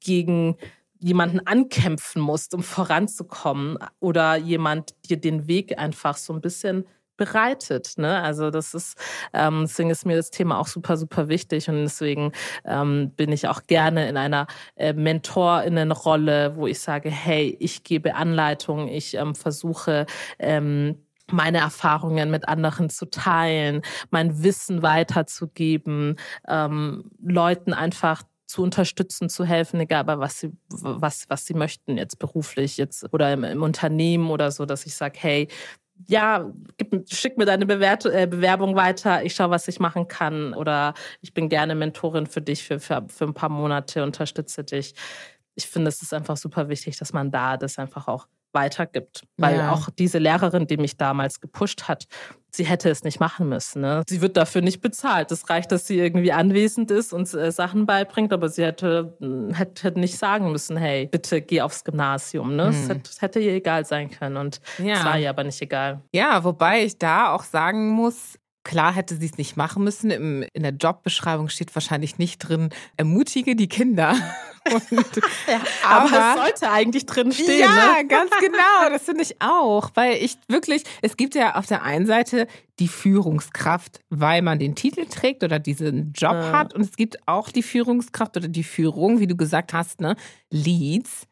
[0.00, 0.56] gegen
[1.00, 6.84] jemanden ankämpfen musst, um voranzukommen oder jemand dir den Weg einfach so ein bisschen
[7.18, 7.98] bereitet.
[7.98, 8.22] Ne?
[8.22, 8.96] Also das ist,
[9.34, 12.32] ähm, deswegen ist mir das Thema auch super, super wichtig und deswegen
[12.64, 18.14] ähm, bin ich auch gerne in einer äh, Mentorinnenrolle, wo ich sage, hey, ich gebe
[18.14, 20.06] Anleitungen, ich ähm, versuche
[20.38, 20.96] ähm,
[21.30, 26.16] meine Erfahrungen mit anderen zu teilen, mein Wissen weiterzugeben,
[26.48, 31.98] ähm, Leuten einfach zu unterstützen, zu helfen, egal bei was sie, was, was sie möchten,
[31.98, 35.48] jetzt beruflich jetzt oder im, im Unternehmen oder so, dass ich sage, hey,
[36.06, 40.54] ja, gib, schick mir deine Bewert äh, Bewerbung weiter, ich schaue, was ich machen kann
[40.54, 44.94] oder ich bin gerne Mentorin für dich für, für, für ein paar Monate, unterstütze dich.
[45.54, 49.22] Ich finde, es ist einfach super wichtig, dass man da das einfach auch weitergibt.
[49.36, 49.72] Weil ja.
[49.72, 52.06] auch diese Lehrerin, die mich damals gepusht hat,
[52.50, 53.82] sie hätte es nicht machen müssen.
[53.82, 54.02] Ne?
[54.08, 55.30] Sie wird dafür nicht bezahlt.
[55.30, 59.54] Es reicht, dass sie irgendwie anwesend ist und äh, Sachen beibringt, aber sie hätte, hm,
[59.54, 62.56] hätte nicht sagen müssen, hey, bitte geh aufs Gymnasium.
[62.56, 62.68] Ne?
[62.68, 62.88] Es, hm.
[62.88, 65.04] hätte, hätte, ihr egal sein können und es ja.
[65.04, 66.02] war ihr aber nicht egal.
[66.12, 68.38] Ja, wobei ich da auch sagen muss,
[68.68, 70.10] Klar hätte sie es nicht machen müssen.
[70.10, 74.10] Im, in der Jobbeschreibung steht wahrscheinlich nicht drin, ermutige die Kinder.
[74.70, 74.82] Und,
[75.48, 77.60] ja, aber, aber es sollte eigentlich drin stehen.
[77.60, 78.06] Ja, ne?
[78.06, 78.90] ganz genau.
[78.90, 79.92] Das finde ich auch.
[79.94, 82.46] Weil ich wirklich, es gibt ja auf der einen Seite
[82.78, 86.52] die Führungskraft, weil man den Titel trägt oder diesen Job ja.
[86.52, 86.74] hat.
[86.74, 90.14] Und es gibt auch die Führungskraft oder die Führung, wie du gesagt hast, ne?
[90.50, 91.26] Leads.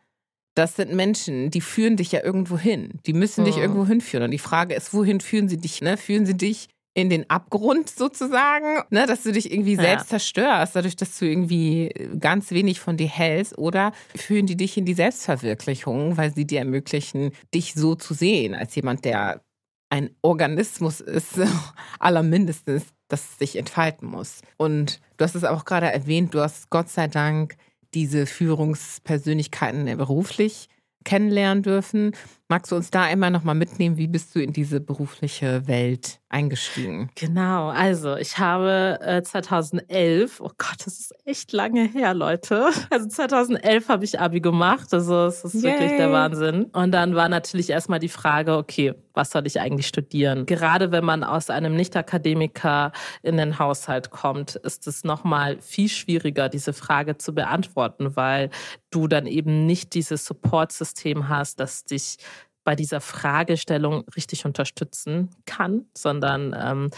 [0.55, 2.99] Das sind Menschen, die führen dich ja irgendwo hin.
[3.05, 4.25] Die müssen dich irgendwo hinführen.
[4.25, 5.83] Und die Frage ist, wohin führen sie dich?
[5.83, 5.99] Ne?
[5.99, 10.18] Führen sie dich in den Abgrund sozusagen, ne, dass du dich irgendwie selbst ja.
[10.18, 14.87] zerstörst, dadurch, dass du irgendwie ganz wenig von dir hältst, oder führen die dich in
[14.87, 19.42] die Selbstverwirklichung, weil sie dir ermöglichen, dich so zu sehen, als jemand, der
[19.90, 21.38] ein Organismus ist,
[21.98, 24.40] allermindestens, das sich entfalten muss.
[24.56, 27.56] Und du hast es auch gerade erwähnt, du hast Gott sei Dank
[27.92, 30.70] diese Führungspersönlichkeiten beruflich
[31.04, 32.12] kennenlernen dürfen.
[32.48, 33.96] Magst du uns da einmal nochmal mitnehmen?
[33.96, 37.11] Wie bist du in diese berufliche Welt eingestiegen?
[37.16, 42.70] Genau, also ich habe äh, 2011, oh Gott, das ist echt lange her, Leute.
[42.90, 45.64] Also 2011 habe ich Abi gemacht, also es ist Yay.
[45.64, 46.64] wirklich der Wahnsinn.
[46.72, 50.46] Und dann war natürlich erstmal die Frage, okay, was soll ich eigentlich studieren?
[50.46, 56.48] Gerade wenn man aus einem Nicht-Akademiker in den Haushalt kommt, ist es nochmal viel schwieriger,
[56.48, 58.50] diese Frage zu beantworten, weil
[58.90, 62.18] du dann eben nicht dieses Support-System hast, das dich
[62.66, 66.90] bei dieser Fragestellung richtig unterstützen kann, sondern ähm,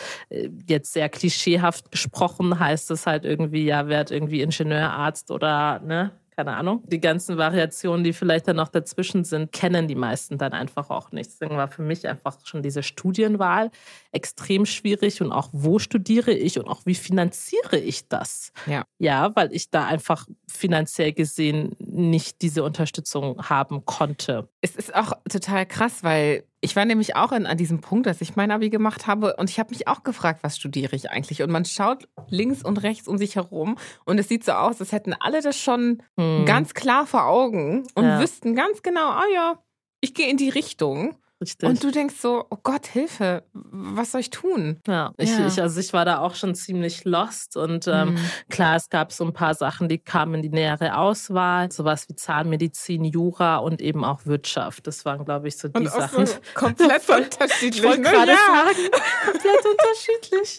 [0.66, 6.11] jetzt sehr klischeehaft gesprochen heißt es halt irgendwie, ja, werd irgendwie Ingenieur, Arzt oder ne,
[6.38, 6.85] keine Ahnung.
[6.87, 11.11] Die ganzen Variationen, die vielleicht dann noch dazwischen sind, kennen die meisten dann einfach auch
[11.11, 11.33] nicht.
[11.33, 13.72] Deswegen war für mich einfach schon diese Studienwahl
[14.12, 18.53] extrem schwierig und auch wo studiere ich und auch wie finanziere ich das?
[18.66, 18.85] Ja.
[18.98, 24.48] Ja, weil ich da einfach finanziell gesehen nicht diese Unterstützung haben konnte.
[24.61, 28.21] Es ist auch total krass, weil ich war nämlich auch in, an diesem Punkt, dass
[28.21, 31.42] ich mein Abi gemacht habe und ich habe mich auch gefragt, was studiere ich eigentlich?
[31.42, 34.92] Und man schaut links und rechts um sich herum und es sieht so aus, als
[34.92, 36.44] hätten alle das schon hm.
[36.47, 38.21] ganz klar vor Augen und ja.
[38.21, 39.62] wüssten ganz genau, ah ja,
[40.01, 41.16] ich gehe in die Richtung.
[41.40, 41.68] Richtig.
[41.68, 44.81] Und du denkst so, oh Gott, Hilfe, was soll ich tun?
[44.88, 45.46] Ja, ich, ja.
[45.46, 48.18] ich also ich war da auch schon ziemlich lost und ähm, mhm.
[48.48, 52.16] klar, es gab so ein paar Sachen, die kamen in die nähere Auswahl, sowas wie
[52.16, 54.88] Zahnmedizin, Jura und eben auch Wirtschaft.
[54.88, 56.27] Das waren, glaube ich, so die und Sachen.
[56.27, 57.77] So komplett unterschiedlich.
[57.77, 58.11] Ich wollte ne?
[58.11, 58.37] gerade ja.
[58.37, 58.90] sagen,
[59.24, 60.59] komplett unterschiedlich.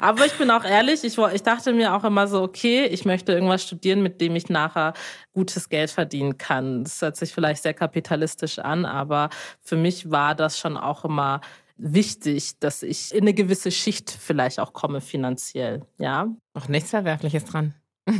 [0.00, 3.32] Aber ich bin auch ehrlich, ich, ich dachte mir auch immer so, okay, ich möchte
[3.32, 4.92] irgendwas studieren, mit dem ich nachher
[5.32, 6.84] gutes Geld verdienen kann.
[6.84, 9.30] Das hört sich vielleicht sehr kapitalistisch an, aber
[9.62, 11.40] für mich war das schon auch immer
[11.76, 16.28] wichtig, dass ich in eine gewisse Schicht vielleicht auch komme finanziell, ja.
[16.54, 17.74] Auch nichts Verwerfliches dran.
[18.06, 18.16] Go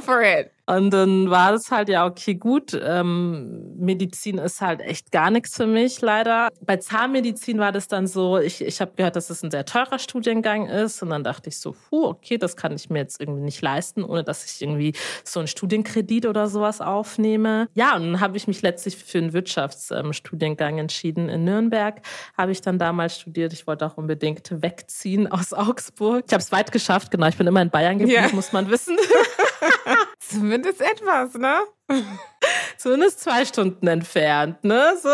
[0.00, 0.52] for it.
[0.68, 2.78] Und dann war das halt, ja, okay, gut.
[2.78, 6.50] Ähm, Medizin ist halt echt gar nichts für mich, leider.
[6.60, 9.98] Bei Zahnmedizin war das dann so, ich, ich habe gehört, dass es ein sehr teurer
[9.98, 11.02] Studiengang ist.
[11.02, 14.04] Und dann dachte ich so, puh, okay, das kann ich mir jetzt irgendwie nicht leisten,
[14.04, 14.92] ohne dass ich irgendwie
[15.24, 17.68] so einen Studienkredit oder sowas aufnehme.
[17.72, 21.30] Ja, und dann habe ich mich letztlich für einen Wirtschaftsstudiengang ähm, entschieden.
[21.30, 22.02] In Nürnberg
[22.36, 23.54] habe ich dann damals studiert.
[23.54, 26.24] Ich wollte auch unbedingt wegziehen aus Augsburg.
[26.26, 27.26] Ich habe es weit geschafft, genau.
[27.26, 28.34] Ich bin immer in Bayern geblieben, yeah.
[28.34, 28.98] muss man wissen.
[30.18, 31.60] Zumindest etwas, ne?
[32.76, 34.96] Zumindest zwei Stunden entfernt, ne?
[35.02, 35.08] So.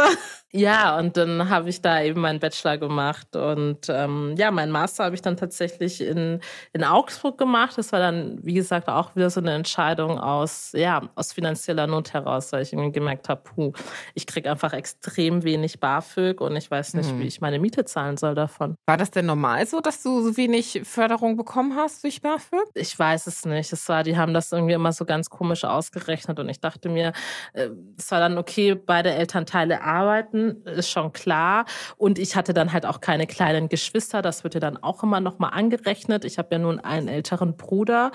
[0.57, 5.03] Ja, und dann habe ich da eben meinen Bachelor gemacht und ähm, ja, meinen Master
[5.03, 6.39] habe ich dann tatsächlich in,
[6.73, 7.77] in Augsburg gemacht.
[7.77, 12.13] Das war dann, wie gesagt, auch wieder so eine Entscheidung aus, ja, aus finanzieller Not
[12.13, 13.73] heraus, weil ich irgendwie gemerkt habe, puh,
[14.15, 17.19] ich kriege einfach extrem wenig BAföG und ich weiß nicht, mhm.
[17.19, 18.77] wie ich meine Miete zahlen soll davon.
[18.87, 22.69] War das denn normal so, dass du so wenig Förderung bekommen hast durch BAföG?
[22.75, 23.73] Ich weiß es nicht.
[23.73, 27.13] Es war, die haben das irgendwie immer so ganz komisch ausgerechnet und ich dachte mir,
[27.55, 31.65] äh, es war dann okay, beide Elternteile arbeiten ist schon klar.
[31.97, 34.23] Und ich hatte dann halt auch keine kleinen Geschwister.
[34.23, 36.25] Das wird ja dann auch immer noch mal angerechnet.
[36.25, 38.13] Ich habe ja nun einen älteren Bruder.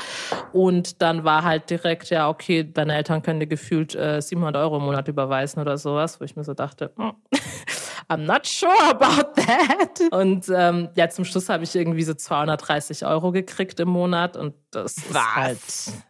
[0.53, 4.77] Und dann war halt direkt, ja, okay, deine Eltern können dir gefühlt äh, 700 Euro
[4.77, 7.11] im Monat überweisen oder sowas, wo ich mir so dachte, oh.
[8.09, 10.01] I'm not sure about that.
[10.11, 14.55] Und ähm, ja, zum Schluss habe ich irgendwie so 230 Euro gekriegt im Monat und
[14.71, 15.59] das ist halt,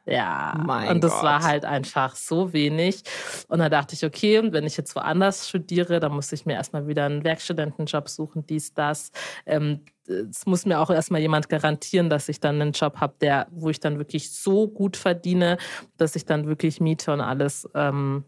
[0.05, 0.57] ja.
[0.65, 1.23] Mein und das Gott.
[1.23, 3.03] war halt einfach so wenig.
[3.49, 6.87] Und da dachte ich, okay, wenn ich jetzt woanders studiere, dann muss ich mir erstmal
[6.87, 9.11] wieder einen Werkstudentenjob suchen, dies, das.
[9.45, 13.47] Ähm, es muss mir auch erstmal jemand garantieren, dass ich dann einen Job habe, der,
[13.51, 15.57] wo ich dann wirklich so gut verdiene,
[15.97, 18.23] dass ich dann wirklich Miete und alles ähm,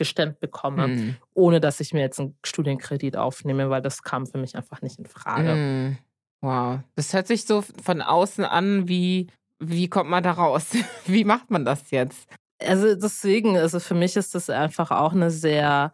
[0.00, 1.16] gestemmt bekomme, mm.
[1.34, 4.98] ohne dass ich mir jetzt einen Studienkredit aufnehme, weil das kam für mich einfach nicht
[4.98, 5.54] in Frage.
[5.54, 5.98] Mm.
[6.40, 9.26] Wow, das hört sich so von außen an, wie,
[9.58, 10.68] wie kommt man da raus?
[11.04, 12.30] wie macht man das jetzt?
[12.58, 15.92] Also deswegen, also für mich ist das einfach auch eine sehr,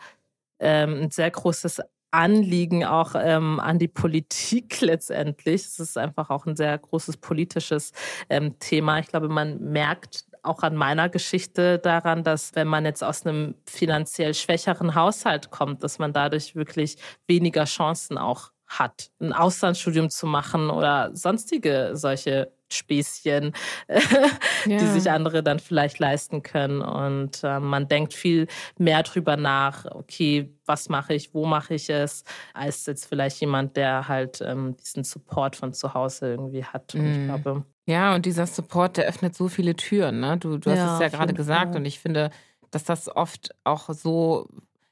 [0.60, 5.62] ähm, ein sehr großes Anliegen auch ähm, an die Politik letztendlich.
[5.62, 7.90] Es ist einfach auch ein sehr großes politisches
[8.28, 9.00] ähm, Thema.
[9.00, 13.54] Ich glaube, man merkt auch an meiner Geschichte daran, dass wenn man jetzt aus einem
[13.66, 20.26] finanziell schwächeren Haushalt kommt, dass man dadurch wirklich weniger Chancen auch hat, ein Auslandsstudium zu
[20.26, 23.52] machen oder sonstige solche Späßchen,
[24.66, 24.92] die ja.
[24.92, 26.82] sich andere dann vielleicht leisten können.
[26.82, 31.88] Und äh, man denkt viel mehr drüber nach, okay, was mache ich, wo mache ich
[31.90, 36.94] es, als jetzt vielleicht jemand, der halt ähm, diesen Support von zu Hause irgendwie hat.
[36.94, 37.26] Und ich mhm.
[37.26, 40.20] glaube, ja, und dieser Support, der öffnet so viele Türen.
[40.20, 40.36] Ne?
[40.38, 41.76] Du, du hast ja, es ja gerade gesagt Fall.
[41.76, 42.30] und ich finde,
[42.72, 44.48] dass das oft auch so,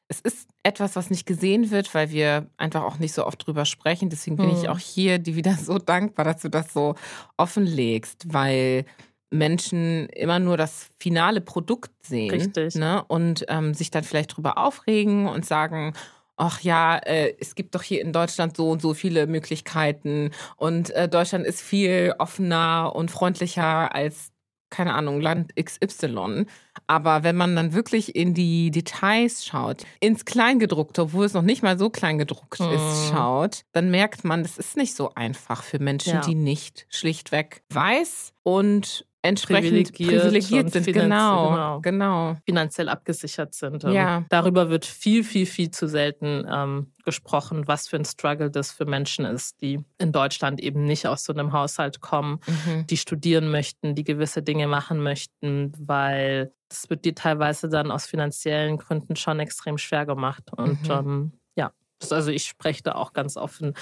[0.06, 3.64] es ist etwas, was nicht gesehen wird, weil wir einfach auch nicht so oft drüber
[3.64, 4.10] sprechen.
[4.10, 4.56] Deswegen bin mhm.
[4.56, 6.94] ich auch hier die wieder so dankbar, dass du das so
[7.36, 8.86] offenlegst, weil
[9.30, 12.76] Menschen immer nur das finale Produkt sehen Richtig.
[12.76, 13.02] Ne?
[13.08, 15.94] und ähm, sich dann vielleicht drüber aufregen und sagen,
[16.36, 20.90] ach ja, äh, es gibt doch hier in Deutschland so und so viele Möglichkeiten und
[20.90, 24.34] äh, Deutschland ist viel offener und freundlicher als
[24.74, 26.46] keine Ahnung, Land XY.
[26.88, 31.62] Aber wenn man dann wirklich in die Details schaut, ins Kleingedruckte, wo es noch nicht
[31.62, 32.72] mal so kleingedruckt mhm.
[32.72, 36.20] ist, schaut, dann merkt man, das ist nicht so einfach für Menschen, ja.
[36.22, 40.86] die nicht schlichtweg weiß und entsprechend privilegiert, privilegiert sind.
[40.86, 42.36] Genau, genau, genau.
[42.44, 43.82] Finanziell abgesichert sind.
[43.84, 44.24] Ähm, ja.
[44.28, 48.84] Darüber wird viel, viel, viel zu selten ähm, gesprochen, was für ein Struggle das für
[48.84, 52.86] Menschen ist, die in Deutschland eben nicht aus so einem Haushalt kommen, mhm.
[52.86, 58.04] die studieren möchten, die gewisse Dinge machen möchten, weil das wird dir teilweise dann aus
[58.04, 60.50] finanziellen Gründen schon extrem schwer gemacht.
[60.54, 60.90] Und mhm.
[60.90, 61.72] ähm, ja,
[62.10, 63.72] also ich spreche da auch ganz offen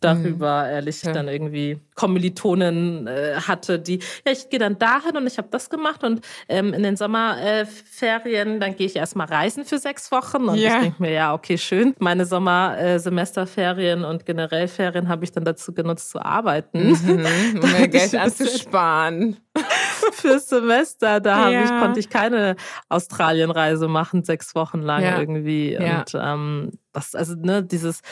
[0.00, 0.70] darüber, mhm.
[0.70, 1.12] ehrlich, ja.
[1.12, 5.70] dann irgendwie Kommilitonen äh, hatte, die, ja, ich gehe dann dahin und ich habe das
[5.70, 10.48] gemacht und ähm, in den Sommerferien, äh, dann gehe ich erstmal reisen für sechs Wochen
[10.48, 10.76] und ja.
[10.76, 11.94] ich denke mir, ja, okay, schön.
[11.98, 16.90] Meine Sommersemesterferien äh, und generell Ferien habe ich dann dazu genutzt zu arbeiten.
[16.90, 19.38] Mhm, um mir Geld anzusparen.
[20.12, 21.64] Fürs Semester, da ja.
[21.64, 22.56] ich, konnte ich keine
[22.88, 25.76] Australienreise machen, sechs Wochen lang irgendwie.
[25.76, 28.02] Und ähm, das, also, ne, dieses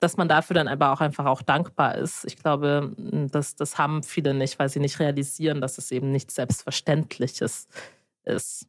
[0.00, 2.24] dass man dafür dann aber auch einfach auch dankbar ist.
[2.24, 2.92] Ich glaube,
[3.30, 7.68] das, das haben viele nicht, weil sie nicht realisieren, dass es eben nichts Selbstverständliches
[8.24, 8.66] ist.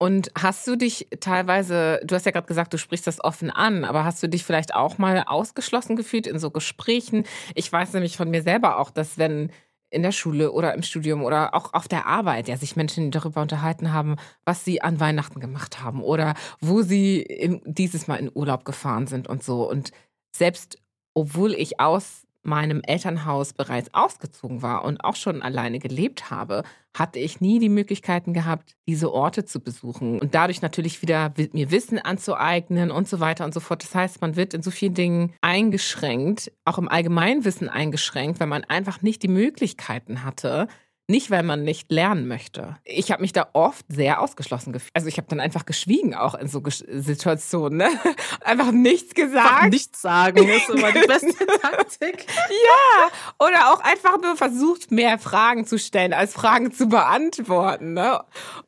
[0.00, 3.84] Und hast du dich teilweise, du hast ja gerade gesagt, du sprichst das offen an,
[3.84, 7.24] aber hast du dich vielleicht auch mal ausgeschlossen gefühlt in so Gesprächen?
[7.56, 9.50] Ich weiß nämlich von mir selber auch, dass wenn
[9.90, 13.42] in der Schule oder im Studium oder auch auf der Arbeit, ja, sich Menschen darüber
[13.42, 18.64] unterhalten haben, was sie an Weihnachten gemacht haben oder wo sie dieses Mal in Urlaub
[18.64, 19.68] gefahren sind und so.
[19.68, 19.90] Und
[20.34, 20.78] selbst
[21.14, 26.62] obwohl ich aus meinem Elternhaus bereits ausgezogen war und auch schon alleine gelebt habe,
[26.96, 31.70] hatte ich nie die Möglichkeiten gehabt, diese Orte zu besuchen und dadurch natürlich wieder mir
[31.70, 33.82] Wissen anzueignen und so weiter und so fort.
[33.82, 38.64] Das heißt, man wird in so vielen Dingen eingeschränkt, auch im Allgemeinwissen eingeschränkt, weil man
[38.64, 40.68] einfach nicht die Möglichkeiten hatte,
[41.08, 42.76] nicht, weil man nicht lernen möchte.
[42.84, 44.90] Ich habe mich da oft sehr ausgeschlossen gefühlt.
[44.94, 47.78] Also ich habe dann einfach geschwiegen, auch in so Situationen.
[47.78, 47.88] Ne?
[48.42, 49.48] Einfach nichts gesagt.
[49.48, 52.26] Einfach nichts sagen ist immer die beste Taktik.
[52.50, 57.94] ja, oder auch einfach nur versucht, mehr Fragen zu stellen, als Fragen zu beantworten.
[57.94, 58.20] Ne?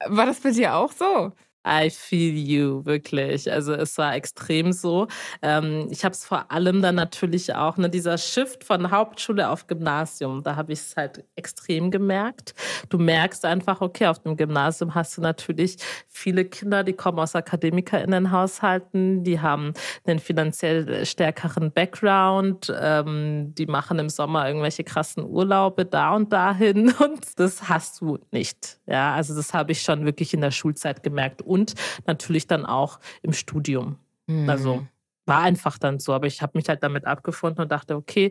[0.07, 1.33] War das bei dir auch so?
[1.67, 3.51] I feel you, wirklich.
[3.51, 5.09] Also es war extrem so.
[5.43, 9.67] Ähm, ich habe es vor allem dann natürlich auch, ne, dieser Shift von Hauptschule auf
[9.67, 12.55] Gymnasium, da habe ich es halt extrem gemerkt.
[12.89, 15.77] Du merkst einfach, okay, auf dem Gymnasium hast du natürlich
[16.09, 19.75] viele Kinder, die kommen aus AkademikerInnenhaushalten, die haben
[20.07, 26.91] einen finanziell stärkeren Background, ähm, die machen im Sommer irgendwelche krassen Urlaube da und dahin
[26.99, 28.79] und das hast du nicht.
[28.87, 31.75] Ja, also das habe ich schon wirklich in der Schulzeit gemerkt und
[32.07, 33.97] natürlich dann auch im Studium.
[34.27, 34.49] Mhm.
[34.49, 34.87] Also
[35.27, 36.13] war einfach dann so.
[36.13, 38.31] Aber ich habe mich halt damit abgefunden und dachte, okay,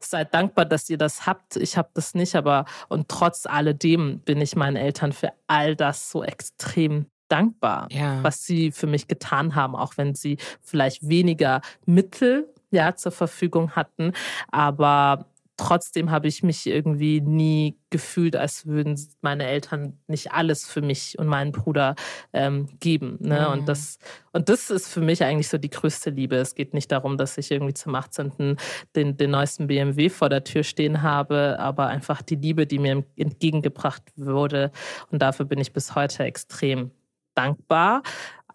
[0.00, 1.56] seid dankbar, dass ihr das habt.
[1.56, 6.10] Ich habe das nicht, aber und trotz alledem bin ich meinen Eltern für all das
[6.10, 8.22] so extrem dankbar, ja.
[8.22, 13.72] was sie für mich getan haben, auch wenn sie vielleicht weniger Mittel ja zur Verfügung
[13.72, 14.12] hatten,
[14.52, 20.82] aber trotzdem habe ich mich irgendwie nie gefühlt, als würden meine Eltern nicht alles für
[20.82, 21.94] mich und meinen Bruder
[22.32, 23.16] ähm, geben.
[23.20, 23.40] Ne?
[23.40, 23.52] Mhm.
[23.52, 23.98] Und, das,
[24.32, 26.36] und das ist für mich eigentlich so die größte Liebe.
[26.36, 28.56] Es geht nicht darum, dass ich irgendwie zum 18.
[28.94, 33.04] Den, den neuesten BMW vor der Tür stehen habe, aber einfach die Liebe, die mir
[33.16, 34.72] entgegengebracht wurde.
[35.10, 36.90] Und dafür bin ich bis heute extrem
[37.34, 38.02] dankbar.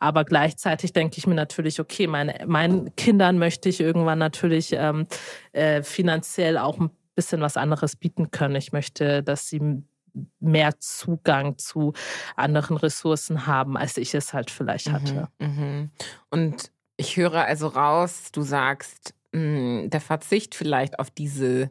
[0.01, 5.05] Aber gleichzeitig denke ich mir natürlich, okay, meine, meinen Kindern möchte ich irgendwann natürlich ähm,
[5.51, 8.55] äh, finanziell auch ein bisschen was anderes bieten können.
[8.55, 9.83] Ich möchte, dass sie
[10.39, 11.93] mehr Zugang zu
[12.35, 15.27] anderen Ressourcen haben, als ich es halt vielleicht mhm, hatte.
[15.37, 15.91] Mhm,
[16.31, 21.69] Und ich höre also raus, du sagst, mh, hm, der Verzicht vielleicht auf diese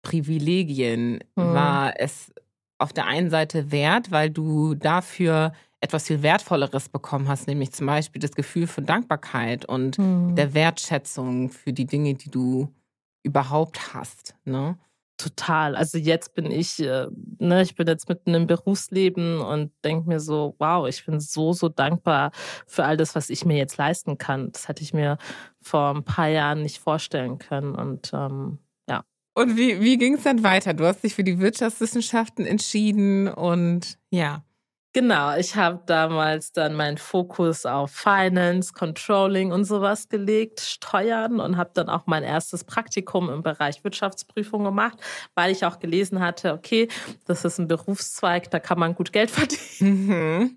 [0.00, 1.52] Privilegien mhm.
[1.52, 2.32] war es
[2.78, 5.52] auf der einen Seite wert, weil du dafür
[5.86, 10.34] etwas viel Wertvolleres bekommen hast, nämlich zum Beispiel das Gefühl von Dankbarkeit und mhm.
[10.34, 12.74] der Wertschätzung für die Dinge, die du
[13.22, 14.34] überhaupt hast.
[14.44, 14.76] Ne?
[15.16, 15.76] Total.
[15.76, 17.06] Also jetzt bin ich, äh,
[17.38, 21.52] ne, ich bin jetzt mitten im Berufsleben und denke mir so, wow, ich bin so,
[21.52, 22.32] so dankbar
[22.66, 24.52] für all das, was ich mir jetzt leisten kann.
[24.52, 25.16] Das hätte ich mir
[25.62, 27.74] vor ein paar Jahren nicht vorstellen können.
[27.76, 29.04] Und ähm, ja.
[29.34, 30.74] Und wie, wie ging es dann weiter?
[30.74, 34.42] Du hast dich für die Wirtschaftswissenschaften entschieden und ja.
[34.96, 41.58] Genau, ich habe damals dann meinen Fokus auf Finance, Controlling und sowas gelegt, Steuern und
[41.58, 44.96] habe dann auch mein erstes Praktikum im Bereich Wirtschaftsprüfung gemacht,
[45.34, 46.88] weil ich auch gelesen hatte, okay,
[47.26, 50.56] das ist ein Berufszweig, da kann man gut Geld verdienen.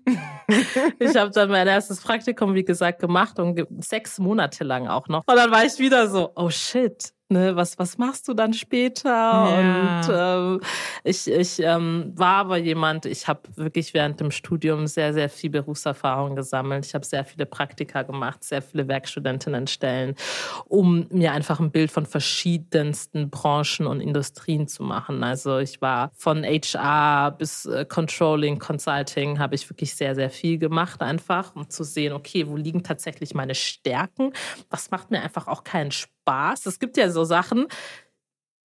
[0.98, 5.22] ich habe dann mein erstes Praktikum, wie gesagt, gemacht und sechs Monate lang auch noch.
[5.26, 9.08] Und dann war ich wieder so, oh shit, ne, was, was machst du dann später?
[9.08, 10.00] Ja.
[10.00, 10.60] Und ähm,
[11.04, 15.50] ich, ich ähm, war aber jemand, ich habe wirklich während dem Studium sehr, sehr viel
[15.50, 16.86] Berufserfahrung gesammelt.
[16.86, 20.14] Ich habe sehr viele Praktika gemacht, sehr viele Werkstudentinnenstellen,
[20.66, 25.22] um mir einfach ein Bild von verschiedensten Branchen und Industrien zu machen.
[25.22, 30.58] Also ich war von HR bis äh, Controlling, Consulting, habe ich wirklich sehr, sehr viel
[30.58, 34.32] gemacht einfach, um zu sehen, okay, wo liegen tatsächlich meine Stärken?
[34.68, 36.19] Was macht mir einfach auch keinen Spaß?
[36.22, 36.66] Spaß.
[36.66, 37.66] Es gibt ja so Sachen,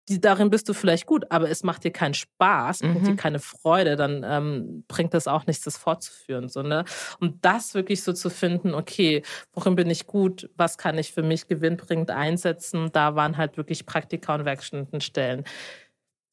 [0.10, 2.94] die, darin bist du vielleicht gut, aber es macht dir keinen Spaß, mhm.
[2.94, 6.50] bringt dir keine Freude, dann ähm, bringt das auch nichts, das fortzuführen.
[6.50, 6.84] So, ne?
[7.20, 11.24] Und das wirklich so zu finden, okay, worin bin ich gut, was kann ich für
[11.24, 15.46] mich gewinnbringend einsetzen, da waren halt wirklich Praktika und Werkstudentenstellen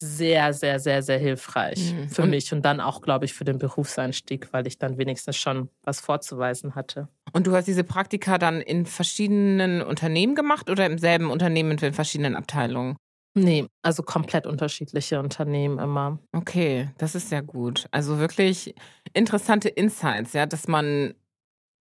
[0.02, 2.08] sehr, sehr, sehr, sehr hilfreich mhm.
[2.08, 5.68] für mich und dann auch, glaube ich, für den Berufseinstieg, weil ich dann wenigstens schon
[5.82, 7.08] was vorzuweisen hatte.
[7.32, 11.92] Und du hast diese Praktika dann in verschiedenen Unternehmen gemacht oder im selben Unternehmen in
[11.92, 12.96] verschiedenen Abteilungen?
[13.34, 16.18] Nee, also komplett unterschiedliche Unternehmen immer.
[16.32, 17.86] Okay, das ist sehr gut.
[17.92, 18.74] Also wirklich
[19.12, 21.14] interessante Insights, ja, dass man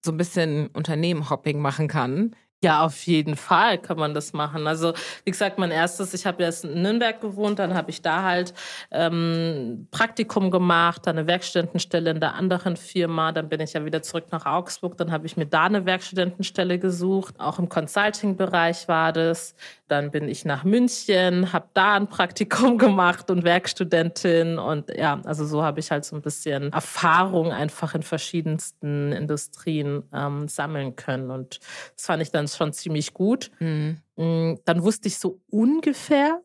[0.03, 4.65] so ein bisschen Unternehmenhopping machen kann ja, auf jeden Fall kann man das machen.
[4.65, 8.23] Also wie gesagt, mein erstes, ich habe erst in Nürnberg gewohnt, dann habe ich da
[8.23, 8.53] halt
[8.91, 14.01] ähm, Praktikum gemacht, dann eine Werkstudentenstelle in der anderen Firma, dann bin ich ja wieder
[14.01, 19.13] zurück nach Augsburg, dann habe ich mir da eine Werkstudentenstelle gesucht, auch im Consulting-Bereich war
[19.13, 19.53] das.
[19.87, 25.45] Dann bin ich nach München, habe da ein Praktikum gemacht und Werkstudentin und ja, also
[25.45, 31.29] so habe ich halt so ein bisschen Erfahrung einfach in verschiedensten Industrien ähm, sammeln können
[31.29, 31.59] und
[31.95, 33.51] das fand ich dann schon ziemlich gut.
[33.59, 33.97] Mhm.
[34.17, 36.41] Mm, dann wusste ich so ungefähr,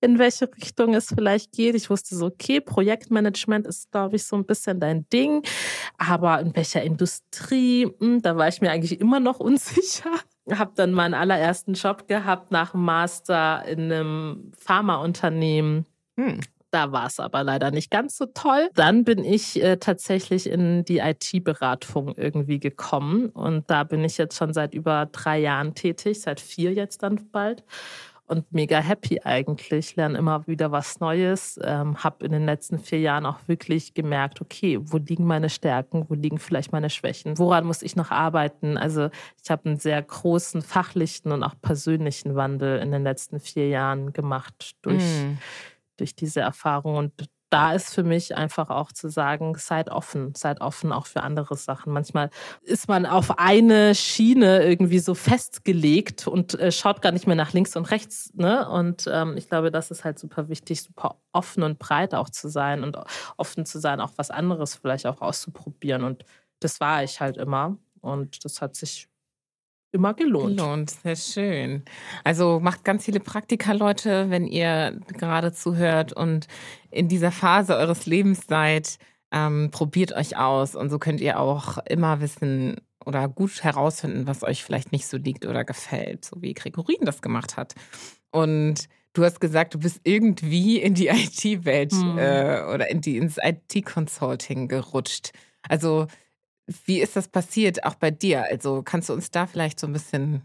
[0.00, 1.74] in welche Richtung es vielleicht geht.
[1.74, 5.42] Ich wusste so, okay, Projektmanagement ist, glaube ich, so ein bisschen dein Ding.
[5.96, 10.10] Aber in welcher Industrie, hm, da war ich mir eigentlich immer noch unsicher.
[10.50, 15.86] Habe dann meinen allerersten Job gehabt nach dem Master in einem Pharmaunternehmen.
[16.18, 16.40] Hm.
[16.74, 18.68] Da war es aber leider nicht ganz so toll.
[18.74, 24.36] Dann bin ich äh, tatsächlich in die IT-Beratung irgendwie gekommen und da bin ich jetzt
[24.36, 27.62] schon seit über drei Jahren tätig, seit vier jetzt dann bald
[28.26, 29.94] und mega happy eigentlich.
[29.94, 31.60] Lerne immer wieder was Neues.
[31.62, 36.06] Ähm, habe in den letzten vier Jahren auch wirklich gemerkt, okay, wo liegen meine Stärken,
[36.08, 38.76] wo liegen vielleicht meine Schwächen, woran muss ich noch arbeiten?
[38.76, 39.10] Also
[39.44, 44.12] ich habe einen sehr großen fachlichen und auch persönlichen Wandel in den letzten vier Jahren
[44.12, 45.34] gemacht durch mm
[45.96, 46.96] durch diese Erfahrung.
[46.96, 47.12] Und
[47.54, 51.56] da ist für mich einfach auch zu sagen, seid offen, seid offen auch für andere
[51.56, 51.92] Sachen.
[51.92, 52.30] Manchmal
[52.62, 57.52] ist man auf eine Schiene irgendwie so festgelegt und äh, schaut gar nicht mehr nach
[57.52, 58.32] links und rechts.
[58.34, 58.68] Ne?
[58.68, 62.48] Und ähm, ich glaube, das ist halt super wichtig, super offen und breit auch zu
[62.48, 62.98] sein und
[63.36, 66.02] offen zu sein, auch was anderes vielleicht auch auszuprobieren.
[66.02, 66.24] Und
[66.58, 67.78] das war ich halt immer.
[68.00, 69.08] Und das hat sich
[69.94, 70.58] immer gelohnt.
[70.58, 71.84] Gelohnt, sehr schön.
[72.24, 76.48] Also macht ganz viele Praktika, Leute, wenn ihr gerade zuhört und
[76.90, 78.98] in dieser Phase eures Lebens seid.
[79.32, 84.44] Ähm, probiert euch aus und so könnt ihr auch immer wissen oder gut herausfinden, was
[84.44, 87.74] euch vielleicht nicht so liegt oder gefällt, so wie Gregorin das gemacht hat.
[88.30, 92.18] Und du hast gesagt, du bist irgendwie in die IT-Welt hm.
[92.18, 95.32] äh, oder in die, ins IT-Consulting gerutscht.
[95.68, 96.06] Also
[96.86, 98.44] wie ist das passiert, auch bei dir?
[98.44, 100.42] Also kannst du uns da vielleicht so ein bisschen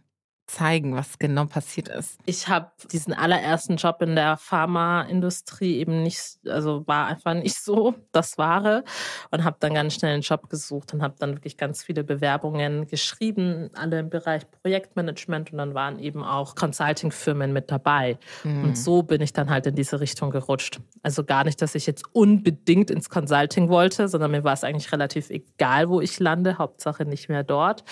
[0.50, 2.18] zeigen, was genau passiert ist?
[2.26, 7.94] Ich habe diesen allerersten Job in der Pharmaindustrie eben nicht, also war einfach nicht so
[8.12, 8.84] das Wahre
[9.32, 12.88] und habe dann ganz schnell einen Job gesucht und habe dann wirklich ganz viele Bewerbungen
[12.88, 18.18] geschrieben, alle im Bereich Projektmanagement und dann waren eben auch Consulting-Firmen mit dabei.
[18.44, 18.64] Mhm.
[18.64, 20.80] Und so bin ich dann halt in diese Richtung gerutscht.
[21.04, 24.92] Also gar nicht, dass ich jetzt unbedingt ins Consulting wollte, sondern mir war es eigentlich
[24.92, 27.84] relativ egal, wo ich lande, Hauptsache nicht mehr dort.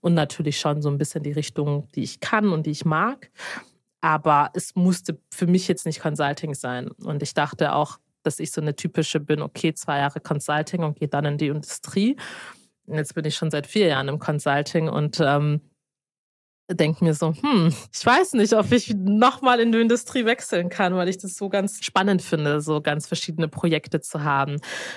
[0.00, 3.30] Und natürlich schon so ein bisschen die Richtung, die ich kann und die ich mag.
[4.00, 6.88] Aber es musste für mich jetzt nicht Consulting sein.
[6.88, 10.98] Und ich dachte auch, dass ich so eine typische bin, okay, zwei Jahre Consulting und
[10.98, 12.16] gehe dann in die Industrie.
[12.86, 15.60] Und jetzt bin ich schon seit vier Jahren im Consulting und ähm,
[16.74, 20.94] denke mir so, hm, ich weiß nicht, ob ich nochmal in die Industrie wechseln kann,
[20.96, 24.56] weil ich das so ganz spannend finde, so ganz verschiedene Projekte zu haben,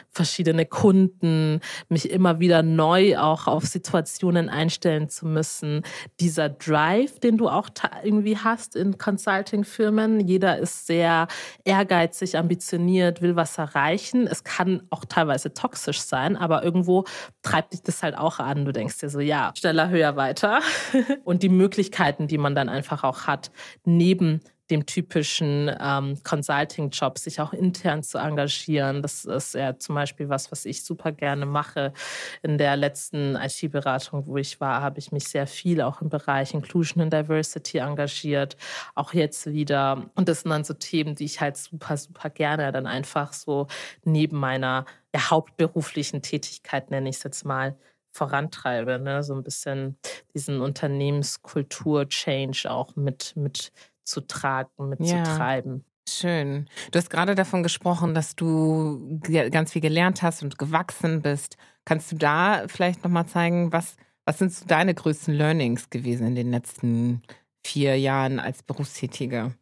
[0.09, 5.83] verschiedene Kunden, mich immer wieder neu auch auf Situationen einstellen zu müssen.
[6.19, 7.69] Dieser Drive, den du auch
[8.03, 11.27] irgendwie hast in Consulting-Firmen, jeder ist sehr
[11.63, 14.27] ehrgeizig, ambitioniert, will was erreichen.
[14.27, 17.05] Es kann auch teilweise toxisch sein, aber irgendwo
[17.43, 18.65] treibt dich das halt auch an.
[18.65, 20.59] Du denkst dir so, ja, schneller, höher, weiter.
[21.23, 23.51] Und die Möglichkeiten, die man dann einfach auch hat,
[23.85, 24.41] neben
[24.71, 29.01] dem typischen ähm, Consulting-Job, sich auch intern zu engagieren.
[29.01, 31.93] Das ist ja zum Beispiel was, was ich super gerne mache.
[32.41, 36.53] In der letzten IT-Beratung, wo ich war, habe ich mich sehr viel auch im Bereich
[36.53, 38.55] Inclusion and Diversity engagiert.
[38.95, 40.09] Auch jetzt wieder.
[40.15, 43.67] Und das sind dann so Themen, die ich halt super, super gerne dann einfach so
[44.05, 47.75] neben meiner ja, hauptberuflichen Tätigkeit, nenne ich es jetzt mal,
[48.11, 49.23] vorantreibe, ne?
[49.23, 49.97] so ein bisschen
[50.33, 53.71] diesen Unternehmenskultur-Change auch mit, mit
[54.03, 55.77] zu tragen, mitzutreiben.
[55.77, 55.83] Ja.
[56.09, 56.67] Schön.
[56.91, 59.19] Du hast gerade davon gesprochen, dass du
[59.51, 61.57] ganz viel gelernt hast und gewachsen bist.
[61.85, 63.95] Kannst du da vielleicht nochmal zeigen, was,
[64.25, 67.21] was sind so deine größten Learnings gewesen in den letzten
[67.63, 69.55] vier Jahren als Berufstätige?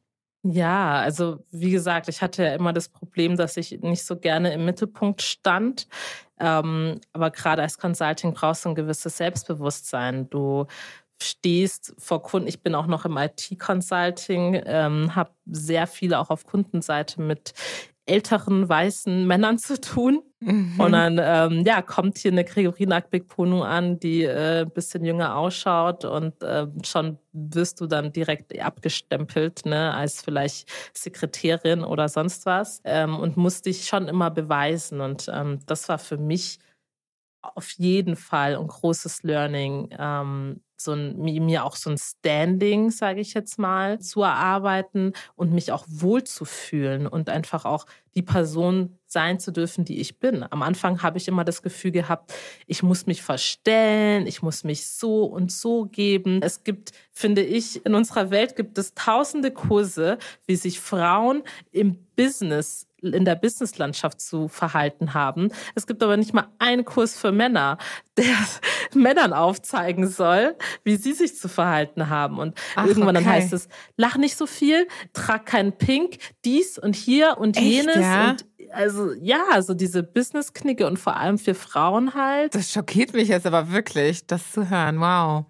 [0.44, 4.54] Ja, also wie gesagt, ich hatte ja immer das Problem, dass ich nicht so gerne
[4.54, 5.88] im Mittelpunkt stand.
[6.40, 10.30] Ähm, aber gerade als Consulting brauchst du ein gewisses Selbstbewusstsein.
[10.30, 10.66] Du
[11.22, 12.48] stehst vor Kunden.
[12.48, 17.54] Ich bin auch noch im IT-Consulting, ähm, habe sehr viel auch auf Kundenseite mit
[18.06, 20.24] älteren weißen Männern zu tun.
[20.42, 20.80] Mhm.
[20.80, 25.36] Und dann ähm, ja, kommt hier eine Gregorin Akbekponu an, die äh, ein bisschen jünger
[25.36, 32.46] ausschaut und äh, schon wirst du dann direkt abgestempelt, ne, als vielleicht Sekretärin oder sonst
[32.46, 35.02] was ähm, und musst dich schon immer beweisen.
[35.02, 36.60] Und ähm, das war für mich
[37.42, 43.20] auf jeden Fall ein großes Learning, ähm, so ein, mir auch so ein Standing, sage
[43.20, 47.86] ich jetzt mal, zu erarbeiten und mich auch wohlzufühlen und einfach auch
[48.16, 50.46] die Person sein zu dürfen, die ich bin.
[50.50, 52.34] Am Anfang habe ich immer das Gefühl gehabt,
[52.66, 56.40] ich muss mich verstellen, ich muss mich so und so geben.
[56.42, 61.98] Es gibt, finde ich, in unserer Welt gibt es tausende Kurse, wie sich Frauen im
[62.16, 65.50] Business in der Businesslandschaft zu verhalten haben.
[65.76, 67.78] Es gibt aber nicht mal einen Kurs für Männer,
[68.18, 68.36] der
[68.94, 72.40] Männern aufzeigen soll, wie sie sich zu verhalten haben.
[72.40, 73.26] Und Ach, irgendwann okay.
[73.26, 77.66] dann heißt es, lach nicht so viel, trag kein Pink, dies und hier und Echt,
[77.66, 77.96] jenes.
[77.96, 78.32] Ja?
[78.32, 82.56] Und also ja, so diese Business-Knicke und vor allem für Frauen halt.
[82.56, 85.00] Das schockiert mich jetzt aber wirklich, das zu hören.
[85.00, 85.46] Wow.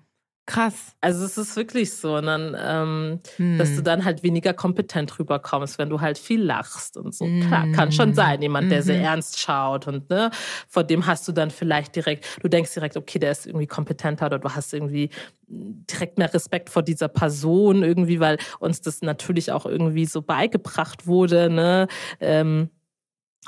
[0.50, 0.95] Krass.
[1.00, 3.60] Also es ist wirklich so, und dann, ähm, hm.
[3.60, 3.84] dass du hm.
[3.84, 7.26] dann halt weniger kompetent rüberkommst, wenn du halt viel lachst und so.
[7.26, 7.45] Hm.
[7.45, 8.84] Klar, kann schon sein, jemand, der mhm.
[8.84, 10.32] sehr ernst schaut und ne,
[10.68, 14.26] vor dem hast du dann vielleicht direkt, du denkst direkt, okay, der ist irgendwie kompetenter
[14.26, 15.12] oder du hast irgendwie
[15.47, 21.06] direkt mehr Respekt vor dieser Person irgendwie, weil uns das natürlich auch irgendwie so beigebracht
[21.06, 21.88] wurde, ne?
[22.20, 22.72] Ähm,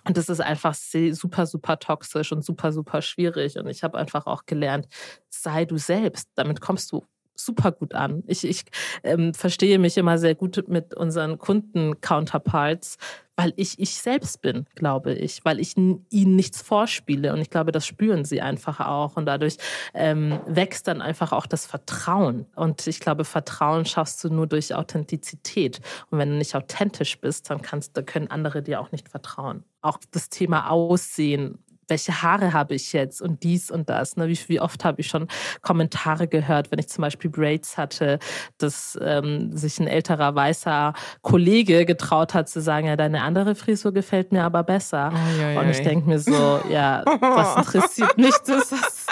[0.05, 3.57] und das ist einfach super, super toxisch und super, super schwierig.
[3.57, 4.87] Und ich habe einfach auch gelernt,
[5.29, 6.29] sei du selbst.
[6.35, 7.05] Damit kommst du
[7.45, 8.23] super gut an.
[8.27, 8.63] Ich, ich
[9.03, 12.97] ähm, verstehe mich immer sehr gut mit unseren Kunden-Counterparts,
[13.35, 17.33] weil ich ich selbst bin, glaube ich, weil ich ihnen nichts vorspiele.
[17.33, 19.17] Und ich glaube, das spüren sie einfach auch.
[19.17, 19.57] Und dadurch
[19.93, 22.45] ähm, wächst dann einfach auch das Vertrauen.
[22.55, 25.79] Und ich glaube, Vertrauen schaffst du nur durch Authentizität.
[26.09, 29.63] Und wenn du nicht authentisch bist, dann kannst, dann können andere dir auch nicht vertrauen.
[29.81, 31.57] Auch das Thema Aussehen
[31.91, 34.15] welche Haare habe ich jetzt und dies und das.
[34.15, 34.27] Ne?
[34.29, 35.27] Wie, wie oft habe ich schon
[35.61, 38.17] Kommentare gehört, wenn ich zum Beispiel Braids hatte,
[38.57, 43.91] dass ähm, sich ein älterer weißer Kollege getraut hat zu sagen, ja, deine andere Frisur
[43.91, 45.11] gefällt mir aber besser.
[45.13, 48.35] Oh, ja, ja, und ich denke mir so, ja, das interessiert mich.
[48.47, 49.07] Das ist,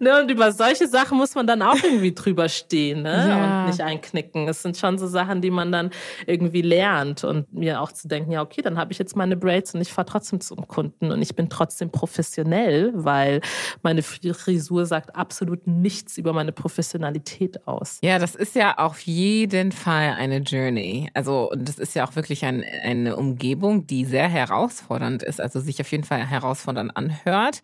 [0.00, 0.20] ne?
[0.20, 3.28] Und über solche Sachen muss man dann auch irgendwie drüber stehen ne?
[3.28, 3.62] Ja.
[3.62, 4.48] und nicht einknicken.
[4.48, 5.90] Es sind schon so Sachen, die man dann
[6.26, 9.74] irgendwie lernt und mir auch zu denken, ja, okay, dann habe ich jetzt meine Braids
[9.74, 13.40] und ich fahre trotzdem zum Kunden und ich bin trotzdem professionell, weil
[13.82, 17.98] meine Frisur sagt absolut nichts über meine Professionalität aus.
[18.02, 21.10] Ja, das ist ja auf jeden Fall eine Journey.
[21.14, 25.60] Also, und das ist ja auch wirklich ein, eine Umgebung, die sehr herausfordernd ist, also
[25.60, 27.62] sich auf jeden Fall herausfordernd anhört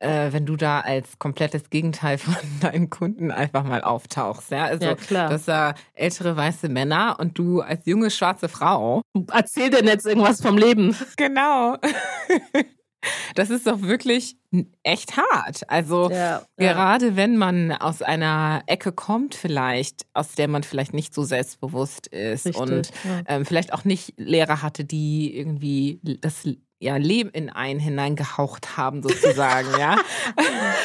[0.00, 4.50] äh, wenn du da als komplettes Gegenteil von deinen Kunden einfach mal auftauchst.
[4.50, 5.30] Ja, also ja, klar.
[5.30, 9.02] das äh, ältere weiße Männer und du als junge schwarze Frau.
[9.32, 10.96] Erzähl denn jetzt irgendwas vom Leben.
[11.16, 11.76] Genau.
[13.34, 14.36] Das ist doch wirklich
[14.82, 15.68] echt hart.
[15.68, 17.16] Also ja, gerade ja.
[17.16, 22.46] wenn man aus einer Ecke kommt, vielleicht, aus der man vielleicht nicht so selbstbewusst ist
[22.46, 23.22] Richtig, und ja.
[23.26, 26.46] ähm, vielleicht auch nicht Lehrer hatte, die irgendwie das
[26.80, 29.98] ja, Leben in einen hineingehaucht haben, sozusagen, ja.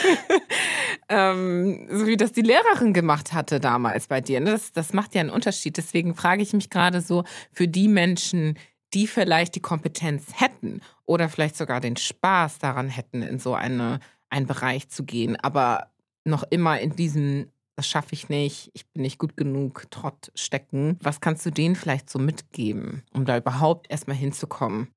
[1.10, 4.42] ähm, so wie das die Lehrerin gemacht hatte damals bei dir.
[4.42, 4.52] Ne?
[4.52, 5.78] Das, das macht ja einen Unterschied.
[5.78, 7.24] Deswegen frage ich mich gerade so,
[7.54, 8.60] für die Menschen,
[8.94, 14.00] die vielleicht die Kompetenz hätten oder vielleicht sogar den Spaß daran hätten, in so eine,
[14.30, 15.92] einen Bereich zu gehen, aber
[16.26, 20.98] noch immer in diesem das schaffe ich nicht, ich bin nicht gut genug, Trott stecken.
[21.02, 24.88] Was kannst du denen vielleicht so mitgeben, um da überhaupt erstmal hinzukommen?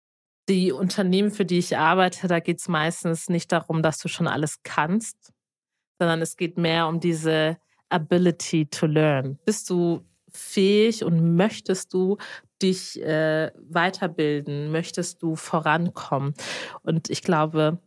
[0.48, 4.26] Die Unternehmen, für die ich arbeite, da geht es meistens nicht darum, dass du schon
[4.26, 5.32] alles kannst,
[5.98, 9.38] sondern es geht mehr um diese Ability to learn.
[9.44, 12.18] Bist du fähig und möchtest du
[12.62, 14.70] dich äh, weiterbilden?
[14.70, 16.34] Möchtest du vorankommen?
[16.82, 17.78] Und ich glaube,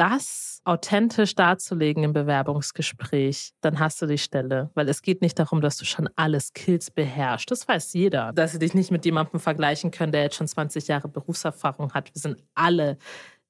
[0.00, 4.70] das authentisch darzulegen im Bewerbungsgespräch, dann hast du die Stelle.
[4.72, 7.50] Weil es geht nicht darum, dass du schon alle Skills beherrschst.
[7.50, 8.32] Das weiß jeder.
[8.32, 12.14] Dass sie dich nicht mit jemandem vergleichen können, der jetzt schon 20 Jahre Berufserfahrung hat.
[12.14, 12.96] Wir sind alle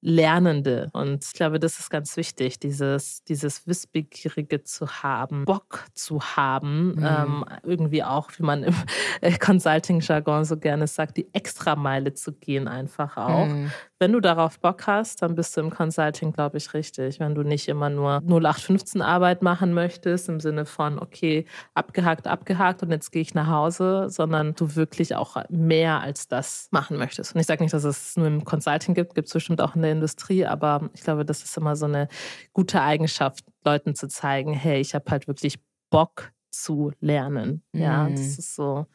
[0.02, 0.88] Lernende.
[0.92, 6.94] Und ich glaube, das ist ganz wichtig, dieses, dieses Wissbegierige zu haben, Bock zu haben,
[6.94, 7.06] mhm.
[7.06, 8.74] ähm, irgendwie auch, wie man im
[9.20, 13.46] äh, Consulting-Jargon so gerne sagt, die Extrameile zu gehen, einfach auch.
[13.46, 13.70] Mhm.
[13.98, 17.20] Wenn du darauf Bock hast, dann bist du im Consulting, glaube ich, richtig.
[17.20, 21.44] Wenn du nicht immer nur 0815 Arbeit machen möchtest, im Sinne von, okay,
[21.74, 26.68] abgehakt, abgehakt und jetzt gehe ich nach Hause, sondern du wirklich auch mehr als das
[26.70, 27.34] machen möchtest.
[27.34, 29.82] Und ich sage nicht, dass es nur im Consulting gibt, gibt es bestimmt auch in
[29.90, 32.08] der Industrie, aber ich glaube, das ist immer so eine
[32.52, 35.58] gute Eigenschaft, Leuten zu zeigen, hey, ich habe halt wirklich
[35.90, 37.62] Bock zu lernen.
[37.72, 38.12] Ja, mhm.
[38.12, 38.86] das ist so,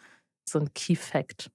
[0.48, 1.52] so ein Key Fact.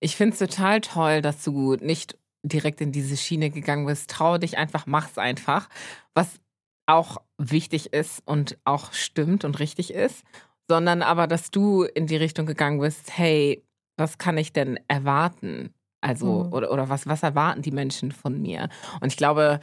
[0.00, 4.10] Ich finde es total toll, dass du nicht direkt in diese Schiene gegangen bist.
[4.10, 5.68] Trau dich einfach, mach's einfach.
[6.14, 6.40] Was
[6.86, 10.24] auch wichtig ist und auch stimmt und richtig ist,
[10.68, 13.64] sondern aber, dass du in die Richtung gegangen bist, hey,
[13.96, 15.72] was kann ich denn erwarten?
[16.02, 16.52] Also, mhm.
[16.52, 18.68] oder, oder was, was erwarten die Menschen von mir?
[19.00, 19.60] Und ich glaube,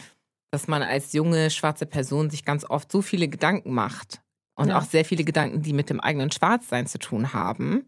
[0.51, 4.21] dass man als junge schwarze Person sich ganz oft so viele Gedanken macht
[4.55, 4.79] und ja.
[4.79, 7.85] auch sehr viele Gedanken, die mit dem eigenen Schwarzsein zu tun haben.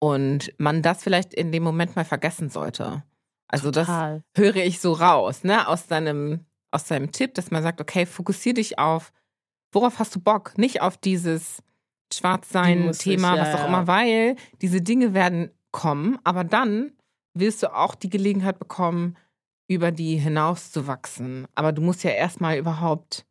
[0.00, 3.02] Und man das vielleicht in dem Moment mal vergessen sollte.
[3.48, 4.22] Also Total.
[4.32, 8.06] das höre ich so raus, ne, aus deinem, aus deinem Tipp, dass man sagt, okay,
[8.06, 9.12] fokussier dich auf,
[9.72, 10.56] worauf hast du Bock?
[10.56, 11.62] Nicht auf dieses
[12.12, 13.66] Schwarzsein-Thema, ja, was auch ja.
[13.66, 16.92] immer, weil diese Dinge werden kommen, aber dann
[17.34, 19.16] wirst du auch die Gelegenheit bekommen,
[19.68, 21.46] über die hinauszuwachsen.
[21.54, 23.24] Aber du musst ja erstmal überhaupt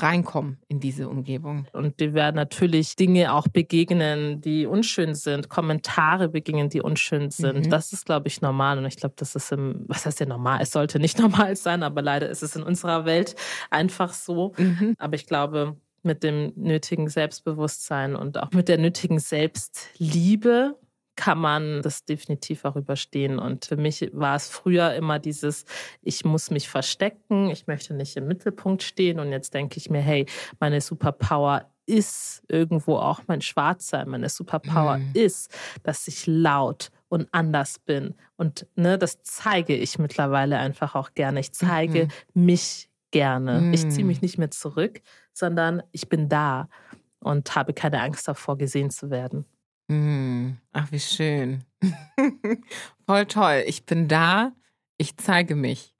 [0.00, 1.66] reinkommen in diese Umgebung.
[1.72, 7.66] Und die werden natürlich Dinge auch begegnen, die unschön sind, Kommentare begegnen, die unschön sind.
[7.66, 7.70] Mhm.
[7.70, 8.78] Das ist, glaube ich, normal.
[8.78, 10.60] Und ich glaube, das ist im, was heißt ja normal?
[10.62, 13.36] Es sollte nicht normal sein, aber leider ist es in unserer Welt
[13.70, 14.52] einfach so.
[14.56, 14.94] Mhm.
[14.98, 20.76] Aber ich glaube, mit dem nötigen Selbstbewusstsein und auch mit der nötigen Selbstliebe
[21.16, 23.38] kann man das definitiv auch überstehen.
[23.38, 25.64] Und für mich war es früher immer dieses,
[26.00, 29.18] ich muss mich verstecken, ich möchte nicht im Mittelpunkt stehen.
[29.18, 30.26] Und jetzt denke ich mir, hey,
[30.58, 34.08] meine Superpower ist irgendwo auch mein Schwarzsein.
[34.08, 35.10] Meine Superpower mhm.
[35.14, 35.50] ist,
[35.82, 38.14] dass ich laut und anders bin.
[38.36, 41.40] Und ne, das zeige ich mittlerweile einfach auch gerne.
[41.40, 42.44] Ich zeige mhm.
[42.44, 43.60] mich gerne.
[43.60, 43.74] Mhm.
[43.74, 45.02] Ich ziehe mich nicht mehr zurück,
[45.32, 46.68] sondern ich bin da
[47.18, 49.44] und habe keine Angst davor, gesehen zu werden.
[49.88, 50.58] Mhm.
[50.72, 51.64] Ach, wie schön.
[53.06, 53.64] Voll toll.
[53.66, 54.52] Ich bin da,
[54.96, 55.94] ich zeige mich.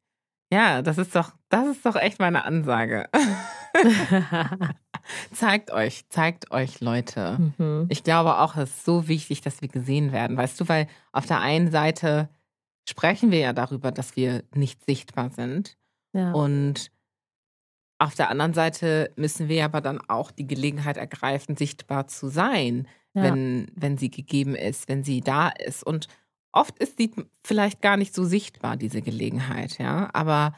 [0.52, 3.08] Ja, das ist doch, das ist doch echt meine Ansage.
[5.32, 7.38] zeigt euch, zeigt euch, Leute.
[7.58, 7.86] Mhm.
[7.88, 10.36] Ich glaube auch, es ist so wichtig, dass wir gesehen werden.
[10.36, 12.28] Weißt du, weil auf der einen Seite
[12.88, 15.76] sprechen wir ja darüber, dass wir nicht sichtbar sind.
[16.14, 16.32] Ja.
[16.32, 16.90] Und
[17.98, 22.88] Auf der anderen Seite müssen wir aber dann auch die Gelegenheit ergreifen, sichtbar zu sein,
[23.14, 23.22] ja.
[23.22, 25.84] wenn, wenn sie gegeben ist, wenn sie da ist.
[25.84, 26.08] Und
[26.52, 27.12] oft ist sie
[27.44, 30.10] vielleicht gar nicht so sichtbar, diese Gelegenheit, ja.
[30.12, 30.54] Aber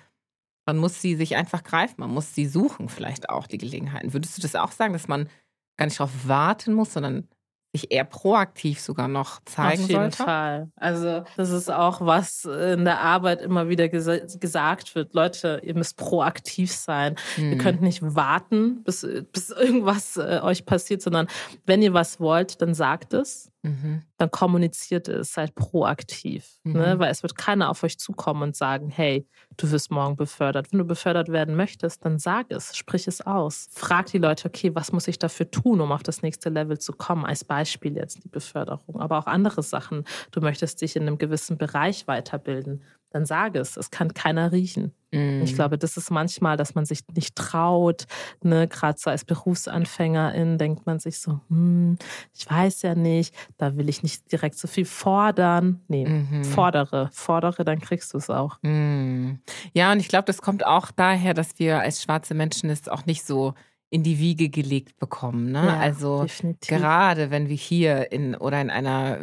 [0.67, 4.13] man muss sie sich einfach greifen, man muss sie suchen, vielleicht auch die Gelegenheiten.
[4.13, 5.29] Würdest du das auch sagen, dass man
[5.77, 7.29] gar nicht darauf warten muss, sondern
[7.75, 9.83] sich eher proaktiv sogar noch zeigen sollte?
[9.83, 10.17] Auf jeden sollte?
[10.17, 10.71] Fall.
[10.77, 14.09] Also das ist auch, was in der Arbeit immer wieder ges
[14.39, 15.13] gesagt wird.
[15.15, 17.17] Leute, ihr müsst proaktiv sein.
[17.35, 17.53] Hm.
[17.53, 21.27] Ihr könnt nicht warten, bis, bis irgendwas äh, euch passiert, sondern
[21.67, 23.51] wenn ihr was wollt, dann sagt es.
[23.65, 24.03] Mhm.
[24.19, 26.61] Dann kommuniziert es, seid proaktiv.
[26.65, 26.75] Ne?
[26.75, 26.81] Mhm.
[26.81, 26.99] Ne?
[26.99, 30.71] Weil es wird keiner auf euch zukommen und sagen, hey, du wirst morgen befördert.
[30.71, 33.69] Wenn du befördert werden möchtest, dann sag es, sprich es aus.
[33.73, 36.93] Frag die Leute, okay, was muss ich dafür tun, um auf das nächste Level zu
[36.93, 37.25] kommen?
[37.25, 40.05] Als Beispiel jetzt die Beförderung, aber auch andere Sachen.
[40.31, 42.83] Du möchtest dich in einem gewissen Bereich weiterbilden
[43.15, 43.77] dann sage es.
[43.77, 44.93] Es kann keiner riechen.
[45.13, 45.43] Mm.
[45.43, 48.07] Ich glaube, das ist manchmal, dass man sich nicht traut.
[48.43, 48.67] Ne?
[48.67, 51.97] Gerade so als Berufsanfängerin denkt man sich so, hm,
[52.37, 55.81] ich weiß ja nicht, da will ich nicht direkt so viel fordern.
[55.87, 56.43] Nee, mhm.
[56.43, 58.59] fordere, fordere, dann kriegst du es auch.
[58.63, 59.35] Mm.
[59.73, 63.07] Ja, und ich glaube, das kommt auch daher, dass wir als schwarze Menschen es auch
[63.07, 63.55] nicht so
[63.95, 65.53] in die Wiege gelegt bekommen.
[65.53, 65.65] Ne?
[65.65, 66.69] Ja, also definitiv.
[66.69, 69.21] gerade wenn wir hier in oder in einer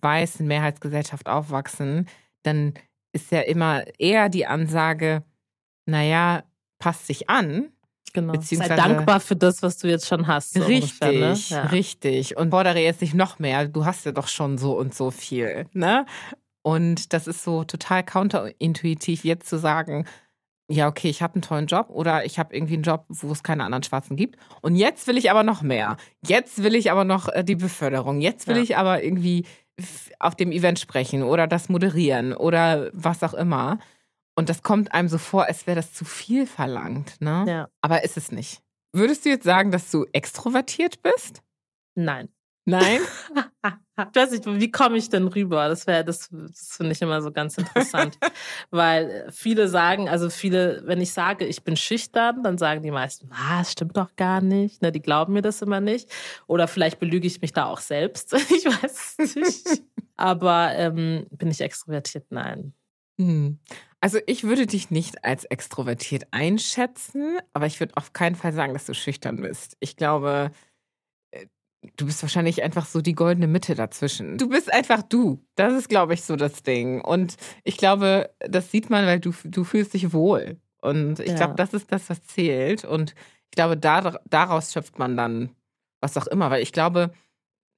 [0.00, 2.06] weißen Mehrheitsgesellschaft aufwachsen,
[2.44, 2.74] dann
[3.12, 5.24] ist ja immer eher die Ansage,
[5.86, 6.44] naja,
[6.78, 7.72] passt sich an.
[8.12, 8.40] Genau.
[8.40, 10.54] Sei dankbar für das, was du jetzt schon hast.
[10.54, 11.36] So richtig, ungefähr, ne?
[11.48, 11.62] ja.
[11.72, 12.36] richtig.
[12.36, 13.66] Und fordere jetzt nicht noch mehr.
[13.66, 15.66] Du hast ja doch schon so und so viel.
[15.72, 16.06] Ne?
[16.62, 20.06] Und das ist so total counterintuitiv, jetzt zu sagen,
[20.68, 23.42] ja, okay, ich habe einen tollen Job oder ich habe irgendwie einen Job, wo es
[23.42, 24.38] keine anderen Schwarzen gibt.
[24.62, 25.96] Und jetzt will ich aber noch mehr.
[26.26, 28.20] Jetzt will ich aber noch äh, die Beförderung.
[28.20, 28.62] Jetzt will ja.
[28.62, 29.44] ich aber irgendwie
[30.18, 33.78] auf dem Event sprechen oder das moderieren oder was auch immer.
[34.34, 37.20] Und das kommt einem so vor, als wäre das zu viel verlangt.
[37.20, 37.44] Ne?
[37.46, 37.68] Ja.
[37.80, 38.62] Aber ist es nicht.
[38.92, 41.42] Würdest du jetzt sagen, dass du extrovertiert bist?
[41.94, 42.28] Nein.
[42.64, 43.00] Nein?
[43.98, 45.68] ich weiß nicht, wie komme ich denn rüber?
[45.68, 48.18] Das wäre, das, das finde ich immer so ganz interessant.
[48.70, 53.28] Weil viele sagen, also viele, wenn ich sage, ich bin schüchtern, dann sagen die meisten,
[53.30, 54.80] was, stimmt doch gar nicht.
[54.82, 56.08] Ne, die glauben mir das immer nicht.
[56.46, 58.32] Oder vielleicht belüge ich mich da auch selbst.
[58.50, 59.82] ich weiß es nicht.
[60.16, 62.26] Aber ähm, bin ich extrovertiert?
[62.30, 62.74] Nein.
[63.18, 63.58] Hm.
[64.00, 68.72] Also ich würde dich nicht als extrovertiert einschätzen, aber ich würde auf keinen Fall sagen,
[68.72, 69.76] dass du schüchtern bist.
[69.78, 70.50] Ich glaube,
[71.96, 74.38] Du bist wahrscheinlich einfach so die goldene Mitte dazwischen.
[74.38, 75.44] Du bist einfach du.
[75.56, 77.00] Das ist, glaube ich, so das Ding.
[77.00, 80.60] Und ich glaube, das sieht man, weil du, du fühlst dich wohl.
[80.80, 81.34] Und ich ja.
[81.34, 82.84] glaube, das ist das, was zählt.
[82.84, 83.14] Und
[83.50, 85.50] ich glaube, da, daraus schöpft man dann
[86.00, 86.50] was auch immer.
[86.50, 87.12] Weil ich glaube,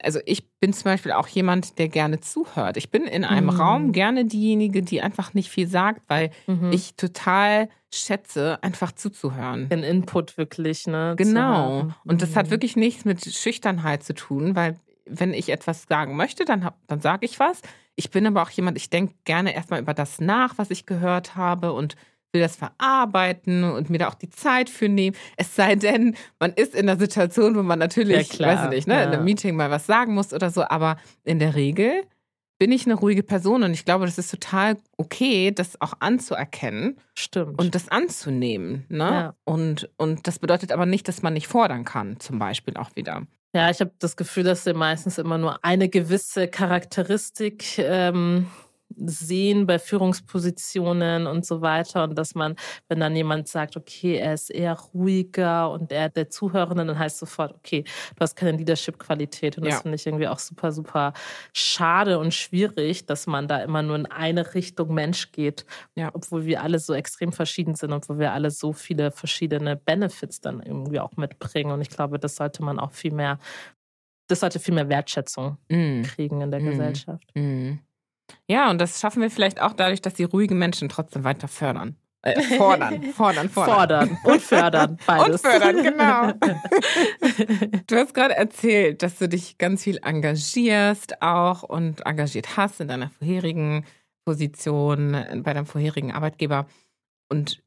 [0.05, 2.76] also ich bin zum Beispiel auch jemand, der gerne zuhört.
[2.76, 3.61] Ich bin in einem mhm.
[3.61, 6.72] Raum gerne diejenige, die einfach nicht viel sagt, weil mhm.
[6.72, 9.68] ich total schätze, einfach zuzuhören.
[9.68, 11.14] Den Input wirklich, ne?
[11.16, 11.92] Genau.
[12.05, 12.50] Und das hat mhm.
[12.50, 14.76] wirklich nichts mit Schüchternheit zu tun, weil
[15.07, 17.61] wenn ich etwas sagen möchte, dann, dann sage ich was.
[17.96, 21.36] Ich bin aber auch jemand, ich denke gerne erstmal über das nach, was ich gehört
[21.36, 21.96] habe und
[22.35, 25.16] will das verarbeiten und mir da auch die Zeit für nehmen.
[25.37, 28.70] Es sei denn, man ist in einer Situation, wo man natürlich, ja, klar, weiß ich
[28.70, 29.03] nicht, ne, ja.
[29.05, 32.03] in einem Meeting mal was sagen muss oder so, aber in der Regel
[32.59, 36.97] bin ich eine ruhige Person und ich glaube, das ist total okay, das auch anzuerkennen.
[37.14, 37.59] Stimmt.
[37.61, 38.85] Und das anzunehmen.
[38.89, 38.99] Ne?
[38.99, 39.35] Ja.
[39.45, 43.26] Und, und das bedeutet aber nicht, dass man nicht fordern kann, zum Beispiel auch wieder.
[43.55, 48.49] Ja, ich habe das Gefühl, dass wir meistens immer nur eine gewisse Charakteristik ähm,
[48.97, 52.05] sehen bei Führungspositionen und so weiter.
[52.05, 52.57] Und dass man,
[52.89, 57.18] wenn dann jemand sagt, okay, er ist eher ruhiger und er der Zuhörende, dann heißt
[57.18, 59.59] sofort, okay, du hast keine Leadership-Qualität.
[59.59, 59.80] Und das ja.
[59.80, 61.12] finde ich irgendwie auch super, super
[61.53, 66.11] schade und schwierig, dass man da immer nur in eine Richtung Mensch geht, ja.
[66.12, 70.41] obwohl wir alle so extrem verschieden sind und wo wir alle so viele verschiedene Benefits
[70.41, 71.72] dann irgendwie auch mitbringen.
[71.72, 73.39] Und ich glaube, das sollte man auch viel mehr
[74.26, 76.03] das sollte viel mehr Wertschätzung mm.
[76.03, 76.64] kriegen in der mm.
[76.64, 77.30] Gesellschaft.
[77.35, 77.74] Mm.
[78.49, 81.97] Ja, und das schaffen wir vielleicht auch dadurch, dass die ruhigen Menschen trotzdem weiter fördern.
[82.22, 84.09] Äh, fordern, fordern, fordern.
[84.09, 85.43] Fordern und fördern, beides.
[85.43, 86.33] Und fördern, genau.
[87.87, 92.89] du hast gerade erzählt, dass du dich ganz viel engagierst auch und engagiert hast in
[92.89, 93.85] deiner vorherigen
[94.25, 95.12] Position,
[95.43, 96.66] bei deinem vorherigen Arbeitgeber.
[97.29, 97.62] Und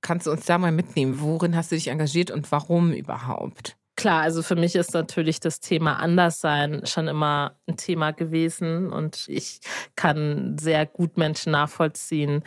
[0.00, 1.20] kannst du uns da mal mitnehmen?
[1.20, 3.76] Worin hast du dich engagiert und warum überhaupt?
[4.00, 9.28] Klar, also für mich ist natürlich das Thema Anderssein schon immer ein Thema gewesen und
[9.28, 9.60] ich
[9.94, 12.42] kann sehr gut Menschen nachvollziehen,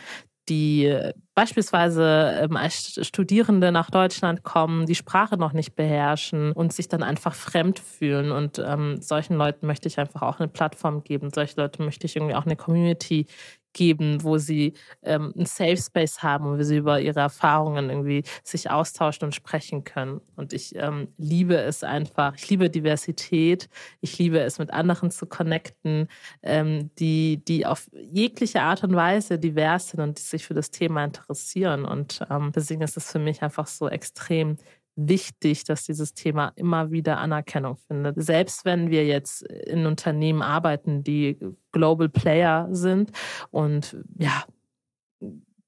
[0.48, 0.92] die
[1.36, 7.04] beispielsweise ähm, als Studierende nach Deutschland kommen, die Sprache noch nicht beherrschen und sich dann
[7.04, 8.32] einfach fremd fühlen.
[8.32, 11.30] Und ähm, solchen Leuten möchte ich einfach auch eine Plattform geben.
[11.32, 13.26] Solche Leute möchte ich irgendwie auch eine Community
[13.74, 14.72] geben, wo sie
[15.02, 19.84] ähm, einen Safe Space haben, wo sie über ihre Erfahrungen irgendwie sich austauschen und sprechen
[19.84, 20.20] können.
[20.36, 22.34] Und ich ähm, liebe es einfach.
[22.36, 23.68] Ich liebe Diversität.
[24.00, 26.08] Ich liebe es, mit anderen zu connecten,
[26.42, 30.70] ähm, die, die auf jegliche Art und Weise divers sind und die sich für das
[30.70, 31.84] Thema interessieren.
[31.84, 34.56] Und ähm, deswegen ist es für mich einfach so extrem
[34.96, 38.22] wichtig, dass dieses Thema immer wieder Anerkennung findet.
[38.22, 41.38] Selbst wenn wir jetzt in Unternehmen arbeiten, die
[41.72, 43.10] Global Player sind
[43.50, 44.44] und ja,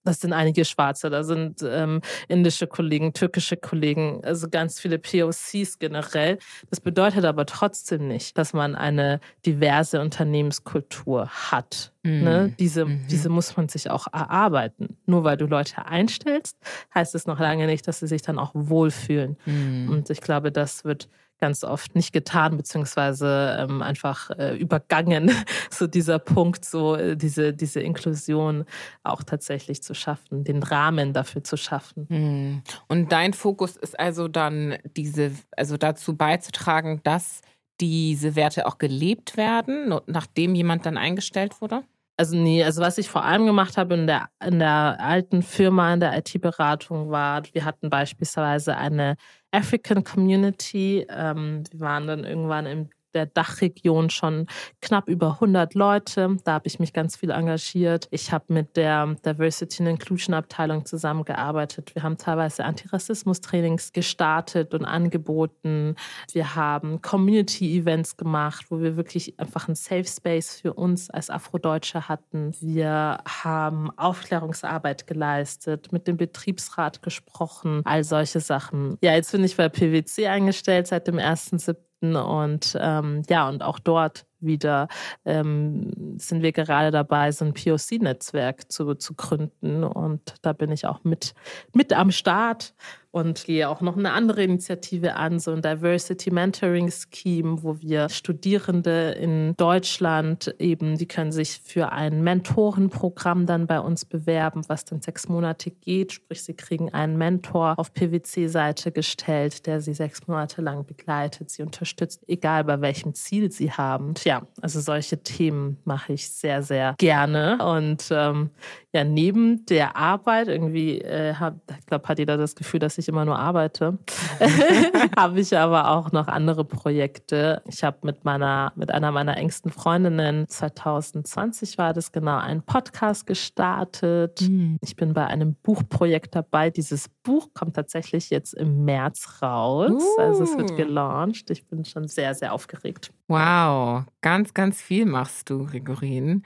[0.07, 5.79] das sind einige Schwarze, da sind ähm, indische Kollegen, türkische Kollegen, also ganz viele POCs
[5.79, 6.39] generell.
[6.71, 11.93] Das bedeutet aber trotzdem nicht, dass man eine diverse Unternehmenskultur hat.
[12.03, 12.25] Mhm.
[12.25, 12.55] Ne?
[12.59, 13.07] Diese, mhm.
[13.11, 14.97] diese muss man sich auch erarbeiten.
[15.07, 16.57] Nur weil du Leute einstellst,
[16.95, 19.37] heißt es noch lange nicht, dass sie sich dann auch wohlfühlen.
[19.45, 19.91] Mhm.
[19.91, 25.31] Und ich glaube, das wird ganz oft nicht getan, beziehungsweise ähm, einfach äh, übergangen,
[25.71, 28.65] so dieser Punkt, so äh, diese, diese Inklusion
[29.03, 32.07] auch tatsächlich zu schaffen, den Rahmen dafür zu schaffen.
[32.09, 32.63] Hm.
[32.89, 37.43] Und dein Fokus ist also dann diese, also dazu beizutragen, dass
[37.81, 41.83] diese Werte auch gelebt werden, nachdem jemand dann eingestellt wurde?
[42.19, 45.93] Also nee, also was ich vor allem gemacht habe in der, in der alten Firma,
[45.93, 49.17] in der IT-Beratung war, wir hatten beispielsweise eine
[49.51, 51.07] African Community.
[51.11, 54.47] Ähm, wir waren dann irgendwann im der Dachregion schon
[54.83, 56.37] knapp über 100 Leute.
[56.45, 58.09] Da habe ich mich ganz viel engagiert.
[58.11, 61.95] Ich habe mit der Diversity and Inclusion Abteilung zusammengearbeitet.
[61.95, 65.97] Wir haben teilweise Antirassismus-Trainings gestartet und angeboten.
[66.33, 72.09] Wir haben Community-Events gemacht, wo wir wirklich einfach einen Safe Space für uns als Afrodeutsche
[72.09, 72.53] hatten.
[72.61, 78.99] Wir haben Aufklärungsarbeit geleistet, mit dem Betriebsrat gesprochen, all solche Sachen.
[79.01, 81.77] Ja, jetzt bin ich bei PwC eingestellt seit dem 1.7.
[82.01, 84.89] Und ähm, ja, und auch dort wieder
[85.25, 89.85] ähm, sind wir gerade dabei, so ein POC-Netzwerk zu, zu gründen.
[89.85, 91.35] Und da bin ich auch mit,
[91.73, 92.75] mit am Start
[93.17, 98.11] und gehe auch noch eine andere Initiative an, so ein Diversity Mentoring Scheme, wo wir
[98.11, 104.85] Studierende in Deutschland eben, die können sich für ein Mentorenprogramm dann bei uns bewerben, was
[104.85, 106.13] dann sechs Monate geht.
[106.13, 111.63] Sprich, sie kriegen einen Mentor auf PwC-Seite gestellt, der sie sechs Monate lang begleitet, sie
[111.63, 114.09] unterstützt, egal bei welchem Ziel sie haben.
[114.09, 117.65] Und ja, also solche Themen mache ich sehr, sehr gerne.
[117.65, 118.51] Und ähm,
[118.93, 123.25] ja, neben der Arbeit, irgendwie, äh, ich glaube, hat jeder das Gefühl, dass ich immer
[123.25, 123.99] nur arbeite,
[125.17, 127.63] habe ich aber auch noch andere Projekte.
[127.67, 133.27] Ich habe mit meiner, mit einer meiner engsten Freundinnen 2020 war das genau, einen Podcast
[133.27, 134.43] gestartet.
[134.43, 134.79] Mhm.
[134.81, 136.71] Ich bin bei einem Buchprojekt dabei.
[136.71, 139.91] Dieses Buch kommt tatsächlich jetzt im März raus.
[139.91, 140.21] Uh.
[140.21, 140.77] Also es wird uh.
[140.77, 141.51] gelauncht.
[141.51, 143.13] Ich bin schon sehr, sehr aufgeregt.
[143.27, 146.45] Wow, ganz, ganz viel machst du, Gregorin.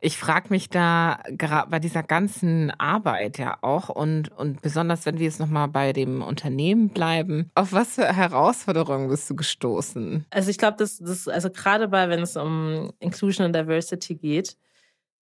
[0.00, 5.18] Ich frage mich da gerade bei dieser ganzen Arbeit ja auch und, und besonders, wenn
[5.18, 10.26] wir jetzt nochmal bei dem Unternehmen bleiben, auf was für Herausforderungen bist du gestoßen?
[10.28, 14.58] Also ich glaube, das, das, also gerade bei, wenn es um Inclusion und Diversity geht,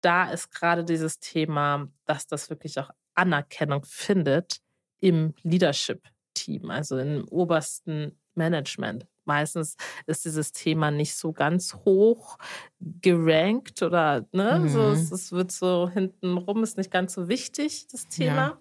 [0.03, 4.61] da ist gerade dieses Thema, dass das wirklich auch Anerkennung findet
[5.01, 9.07] im Leadership-Team, also im obersten Management.
[9.25, 9.77] Meistens
[10.07, 12.37] ist dieses Thema nicht so ganz hoch
[12.81, 14.69] gerankt oder ne, mhm.
[14.69, 18.35] so, es, es, wird so hinten rum, ist nicht ganz so wichtig, das Thema.
[18.35, 18.59] Ja.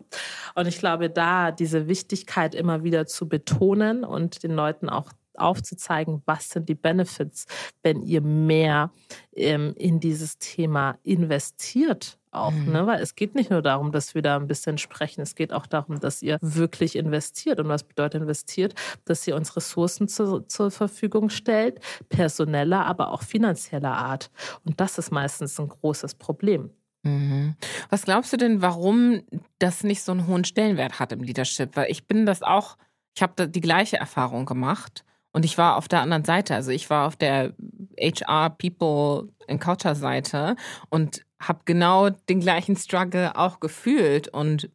[0.55, 6.21] Und ich glaube, da diese Wichtigkeit immer wieder zu betonen und den Leuten auch aufzuzeigen,
[6.25, 7.45] was sind die Benefits,
[7.83, 8.91] wenn ihr mehr
[9.35, 12.71] ähm, in dieses Thema investiert auch, mhm.
[12.71, 12.85] ne?
[12.85, 15.65] Weil es geht nicht nur darum, dass wir da ein bisschen sprechen, es geht auch
[15.65, 17.59] darum, dass ihr wirklich investiert.
[17.59, 18.75] Und was bedeutet investiert?
[19.05, 21.79] Dass ihr uns Ressourcen zu, zur Verfügung stellt,
[22.09, 24.29] personeller, aber auch finanzieller Art.
[24.63, 26.69] Und das ist meistens ein großes Problem.
[27.03, 27.55] Mhm.
[27.89, 29.21] Was glaubst du denn, warum
[29.57, 31.75] das nicht so einen hohen Stellenwert hat im Leadership?
[31.75, 32.77] Weil ich bin das auch,
[33.15, 35.03] ich habe die gleiche Erfahrung gemacht.
[35.31, 37.53] Und ich war auf der anderen Seite, also ich war auf der
[37.99, 40.55] HR People Culture Seite
[40.89, 44.69] und habe genau den gleichen Struggle auch gefühlt und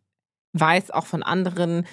[0.52, 1.86] weiß auch von anderen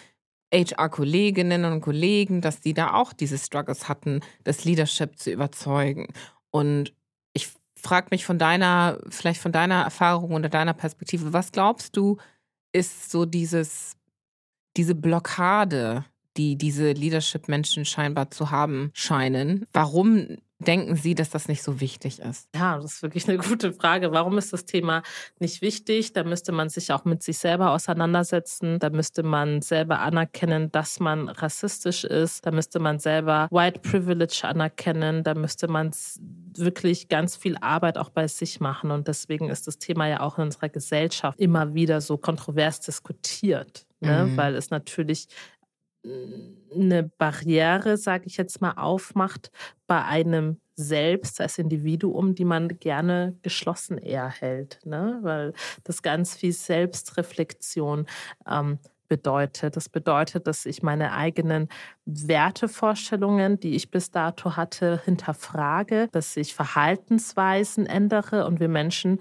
[0.53, 6.07] HR-Kolleginnen und Kollegen, dass die da auch diese Struggles hatten, das Leadership zu überzeugen.
[6.51, 6.93] Und
[7.34, 12.18] ich frage mich von deiner, vielleicht von deiner Erfahrung oder deiner Perspektive, was glaubst du,
[12.74, 13.97] ist so dieses,
[14.78, 16.05] diese Blockade,
[16.38, 19.65] die diese Leadership-Menschen scheinbar zu haben scheinen.
[19.73, 22.47] Warum denken Sie, dass das nicht so wichtig ist?
[22.55, 24.11] Ja, das ist wirklich eine gute Frage.
[24.11, 25.03] Warum ist das Thema
[25.39, 26.13] nicht wichtig?
[26.13, 28.79] Da müsste man sich auch mit sich selber auseinandersetzen.
[28.79, 32.45] Da müsste man selber anerkennen, dass man rassistisch ist.
[32.45, 35.23] Da müsste man selber White Privilege anerkennen.
[35.23, 35.91] Da müsste man
[36.55, 38.91] wirklich ganz viel Arbeit auch bei sich machen.
[38.91, 43.86] Und deswegen ist das Thema ja auch in unserer Gesellschaft immer wieder so kontrovers diskutiert.
[43.99, 44.25] Ne?
[44.25, 44.38] Mhm.
[44.38, 45.27] Weil es natürlich
[46.04, 49.52] eine Barriere, sage ich jetzt mal, aufmacht
[49.88, 55.20] bei einem selbst als Individuum, die man gerne geschlossen eher hält, ne?
[55.22, 58.08] weil das ganz viel Selbstreflexion
[58.49, 59.76] ähm, bedeutet.
[59.76, 61.68] Das bedeutet, dass ich meine eigenen
[62.06, 69.20] Wertevorstellungen, die ich bis dato hatte, hinterfrage, dass ich Verhaltensweisen ändere und wir Menschen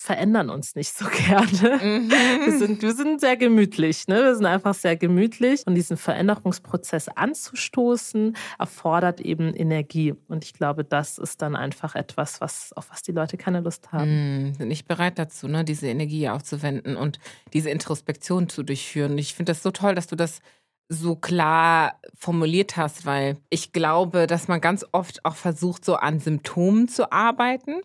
[0.00, 1.76] verändern uns nicht so gerne.
[1.76, 2.10] Mhm.
[2.10, 4.08] Wir, sind, wir sind sehr gemütlich.
[4.08, 4.24] Ne?
[4.24, 5.66] Wir sind einfach sehr gemütlich.
[5.66, 10.14] Und diesen Veränderungsprozess anzustoßen, erfordert eben Energie.
[10.26, 13.92] Und ich glaube, das ist dann einfach etwas, was, auf was die Leute keine Lust
[13.92, 14.46] haben.
[14.46, 14.54] Mhm.
[14.54, 15.64] Sind nicht bereit dazu, ne?
[15.64, 17.18] diese Energie aufzuwenden und
[17.52, 19.18] diese Introspektion zu durchführen.
[19.18, 20.40] Ich finde das so toll, dass du das
[20.88, 26.20] so klar formuliert hast, weil ich glaube, dass man ganz oft auch versucht, so an
[26.20, 27.82] Symptomen zu arbeiten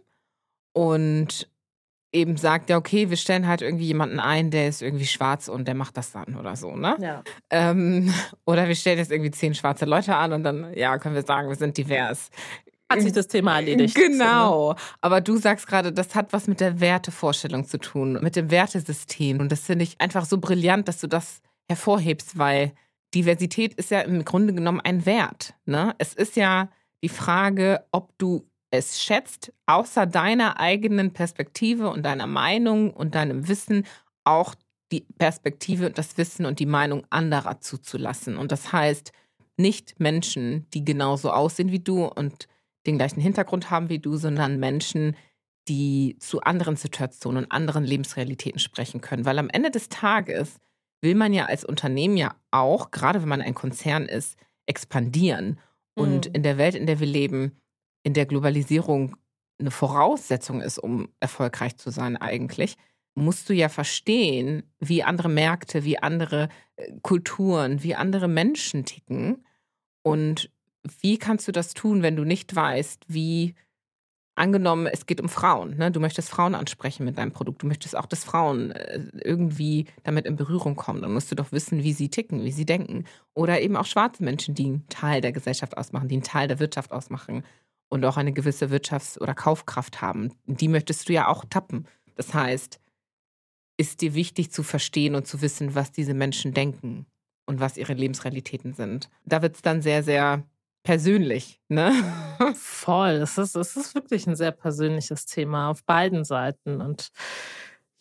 [0.74, 1.49] und
[2.16, 5.68] eben sagt, ja, okay, wir stellen halt irgendwie jemanden ein, der ist irgendwie schwarz und
[5.68, 6.95] der macht das dann oder so, ne?
[6.99, 7.24] Ja.
[7.49, 8.11] Ähm,
[8.45, 11.49] oder wir stellen jetzt irgendwie zehn schwarze Leute an und dann, ja, können wir sagen,
[11.49, 12.32] wir sind divers.
[12.89, 13.95] Hat sich das Thema erledigt.
[13.95, 14.76] Genau.
[15.01, 19.39] Aber du sagst gerade, das hat was mit der Wertevorstellung zu tun, mit dem Wertesystem.
[19.39, 22.74] Und das finde ich einfach so brillant, dass du das hervorhebst, weil
[23.16, 25.55] Diversität ist ja im Grunde genommen ein Wert.
[25.66, 25.95] Ne?
[25.97, 26.70] Es ist ja
[27.01, 28.45] die Frage, ob du
[28.78, 33.86] es schätzt, außer deiner eigenen Perspektive und deiner Meinung und deinem Wissen
[34.23, 34.55] auch
[34.91, 38.38] die Perspektive, das Wissen und die Meinung anderer zuzulassen.
[38.38, 39.11] Und das heißt,
[39.57, 42.47] nicht Menschen, die genauso aussehen wie du und
[42.86, 45.15] den gleichen Hintergrund haben wie du, sondern Menschen,
[45.67, 49.26] die zu anderen Situationen und anderen Lebensrealitäten sprechen können.
[49.26, 50.59] Weil am Ende des Tages
[51.01, 55.59] will man ja als Unternehmen ja auch, gerade wenn man ein Konzern ist, expandieren.
[55.95, 56.36] Und mhm.
[56.36, 57.53] in der Welt, in der wir leben,
[58.06, 59.16] in der Globalisierung
[59.60, 62.78] eine Voraussetzung ist, um erfolgreich zu sein eigentlich,
[63.16, 69.43] musst du ja verstehen, wie andere Märkte, wie andere äh, Kulturen, wie andere Menschen ticken.
[70.03, 70.51] Und
[71.01, 73.56] wie kannst du das tun, wenn du nicht weißt, wie
[74.36, 75.89] angenommen, es geht um Frauen, ne?
[75.89, 80.26] du möchtest Frauen ansprechen mit deinem Produkt, du möchtest auch, dass Frauen äh, irgendwie damit
[80.26, 83.06] in Berührung kommen, dann musst du doch wissen, wie sie ticken, wie sie denken.
[83.34, 86.60] Oder eben auch schwarze Menschen, die einen Teil der Gesellschaft ausmachen, die einen Teil der
[86.60, 87.43] Wirtschaft ausmachen
[87.90, 90.34] und auch eine gewisse Wirtschafts- oder Kaufkraft haben.
[90.46, 91.88] Die möchtest du ja auch tappen.
[92.16, 92.80] Das heißt,
[93.78, 97.06] ist dir wichtig zu verstehen und zu wissen, was diese Menschen denken
[97.46, 99.10] und was ihre Lebensrealitäten sind.
[99.26, 100.44] Da wird es dann sehr, sehr
[100.84, 101.92] persönlich, ne?
[102.56, 103.12] Voll.
[103.12, 106.80] Es ist, es ist wirklich ein sehr persönliches Thema auf beiden Seiten.
[106.80, 107.10] Und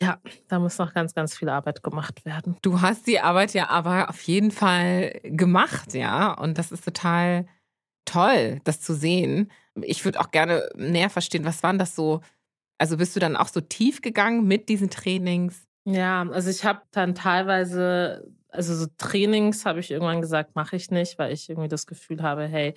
[0.01, 0.19] ja,
[0.49, 2.57] da muss noch ganz, ganz viel Arbeit gemacht werden.
[2.63, 6.33] Du hast die Arbeit ja aber auf jeden Fall gemacht, ja.
[6.33, 7.47] Und das ist total
[8.05, 9.51] toll, das zu sehen.
[9.83, 12.21] Ich würde auch gerne näher verstehen, was waren das so?
[12.79, 15.67] Also bist du dann auch so tief gegangen mit diesen Trainings?
[15.85, 20.91] Ja, also ich habe dann teilweise, also so Trainings habe ich irgendwann gesagt, mache ich
[20.91, 22.75] nicht, weil ich irgendwie das Gefühl habe, hey,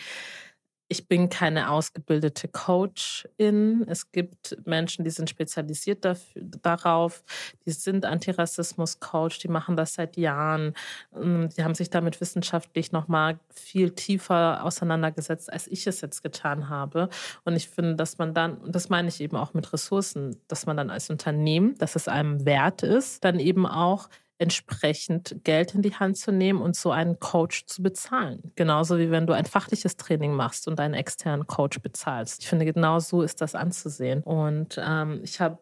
[0.89, 3.85] ich bin keine ausgebildete Coachin.
[3.87, 7.23] Es gibt Menschen, die sind spezialisiert dafür, darauf.
[7.65, 10.73] Die sind Antirassismus-Coach, die machen das seit Jahren.
[11.13, 16.69] Ähm, die haben sich damit wissenschaftlich nochmal viel tiefer auseinandergesetzt, als ich es jetzt getan
[16.69, 17.09] habe.
[17.43, 20.77] Und ich finde, dass man dann, das meine ich eben auch mit Ressourcen, dass man
[20.77, 24.07] dann als Unternehmen, dass es einem wert ist, dann eben auch
[24.39, 28.51] entsprechend Geld in die Hand zu nehmen und so einen Coach zu bezahlen.
[28.55, 32.43] Genauso wie wenn du ein fachliches Training machst und einen externen Coach bezahlst.
[32.43, 34.21] Ich finde, genau so ist das anzusehen.
[34.21, 35.59] Und ähm, ich habe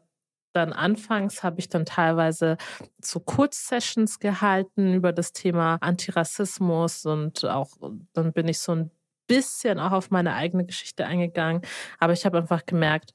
[0.54, 2.58] dann anfangs habe ich dann teilweise
[3.02, 7.72] so Kurzsessions gehalten über das Thema Antirassismus und auch
[8.14, 8.92] dann bin ich so ein
[9.28, 11.62] bisschen auch auf meine eigene Geschichte eingegangen.
[12.00, 13.14] Aber ich habe einfach gemerkt,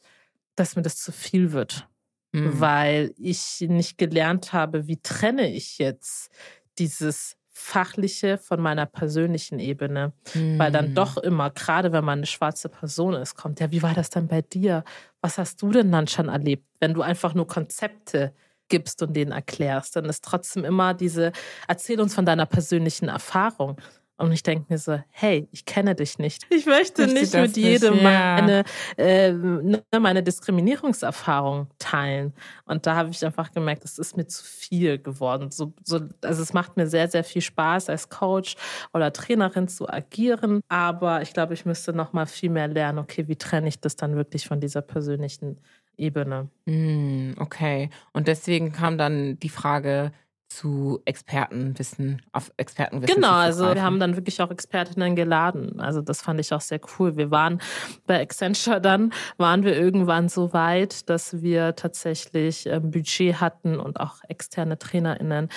[0.54, 1.88] dass mir das zu viel wird
[2.32, 2.60] mhm.
[2.60, 6.30] weil ich nicht gelernt habe, wie trenne ich jetzt
[6.78, 10.58] dieses fachliche von meiner persönlichen Ebene, mhm.
[10.58, 11.22] weil dann doch mhm.
[11.24, 14.40] immer, gerade wenn man eine schwarze Person ist, kommt, ja, wie war das dann bei
[14.40, 14.82] dir?
[15.20, 18.32] Was hast du denn dann schon erlebt, wenn du einfach nur Konzepte
[18.70, 21.32] gibst und denen erklärst, dann ist trotzdem immer diese,
[21.68, 23.76] erzähl uns von deiner persönlichen Erfahrung.
[24.20, 26.46] Und ich denke mir so, hey, ich kenne dich nicht.
[26.50, 28.34] Ich möchte ich nicht mit jedem nicht, ja.
[28.34, 28.64] meine,
[28.98, 32.34] äh, ne, meine Diskriminierungserfahrung teilen.
[32.66, 35.50] Und da habe ich einfach gemerkt, das ist mir zu viel geworden.
[35.50, 38.56] So, so, also es macht mir sehr, sehr viel Spaß, als Coach
[38.92, 40.60] oder Trainerin zu agieren.
[40.68, 43.96] Aber ich glaube, ich müsste noch mal viel mehr lernen, okay, wie trenne ich das
[43.96, 45.58] dann wirklich von dieser persönlichen
[45.96, 46.48] Ebene.
[46.66, 47.88] Mm, okay.
[48.12, 50.12] Und deswegen kam dann die Frage,
[50.50, 53.14] zu Expertenwissen, auf Expertenwissen.
[53.14, 55.80] Genau, also wir haben dann wirklich auch Expertinnen geladen.
[55.80, 57.16] Also das fand ich auch sehr cool.
[57.16, 57.62] Wir waren
[58.06, 64.00] bei Accenture dann, waren wir irgendwann so weit, dass wir tatsächlich ähm, Budget hatten und
[64.00, 65.48] auch externe TrainerInnen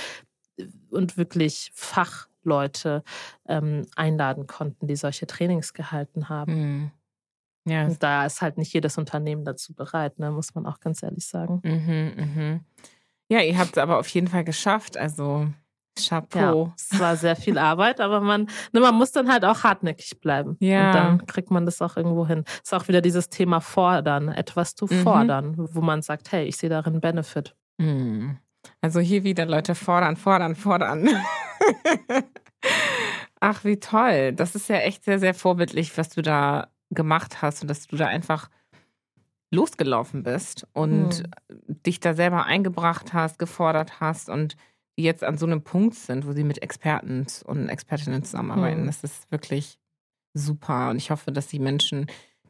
[0.92, 3.04] und wirklich Fachleute
[3.48, 6.54] ähm, einladen konnten, die solche Trainings gehalten haben.
[6.54, 6.92] Mhm.
[7.66, 7.86] Ja.
[7.86, 11.26] Und da ist halt nicht jedes Unternehmen dazu bereit, ne, muss man auch ganz ehrlich
[11.26, 11.62] sagen.
[11.64, 12.60] Mhm, mhm.
[13.34, 14.96] Ja, ihr habt es aber auf jeden Fall geschafft.
[14.96, 15.48] Also
[16.00, 16.68] Chapeau.
[16.68, 20.22] Ja, es war sehr viel Arbeit, aber man, ne, man muss dann halt auch hartnäckig
[20.22, 20.56] bleiben.
[20.60, 20.86] Ja.
[20.86, 22.44] Und dann kriegt man das auch irgendwo hin.
[22.46, 25.02] Es ist auch wieder dieses Thema fordern, etwas zu mhm.
[25.02, 27.56] fordern, wo man sagt, hey, ich sehe darin Benefit.
[27.80, 28.38] Mhm.
[28.82, 31.10] Also hier wieder Leute fordern, fordern, fordern.
[33.40, 34.34] Ach, wie toll.
[34.34, 37.96] Das ist ja echt sehr, sehr vorbildlich, was du da gemacht hast und dass du
[37.96, 38.52] da einfach
[39.54, 41.84] losgelaufen bist und hm.
[41.86, 44.58] dich da selber eingebracht hast, gefordert hast und
[44.98, 48.82] die jetzt an so einem Punkt sind, wo sie mit Experten und Expertinnen zusammenarbeiten.
[48.82, 48.88] Hm.
[48.88, 49.80] Das ist wirklich
[50.34, 50.90] super.
[50.90, 52.08] Und ich hoffe, dass die Menschen,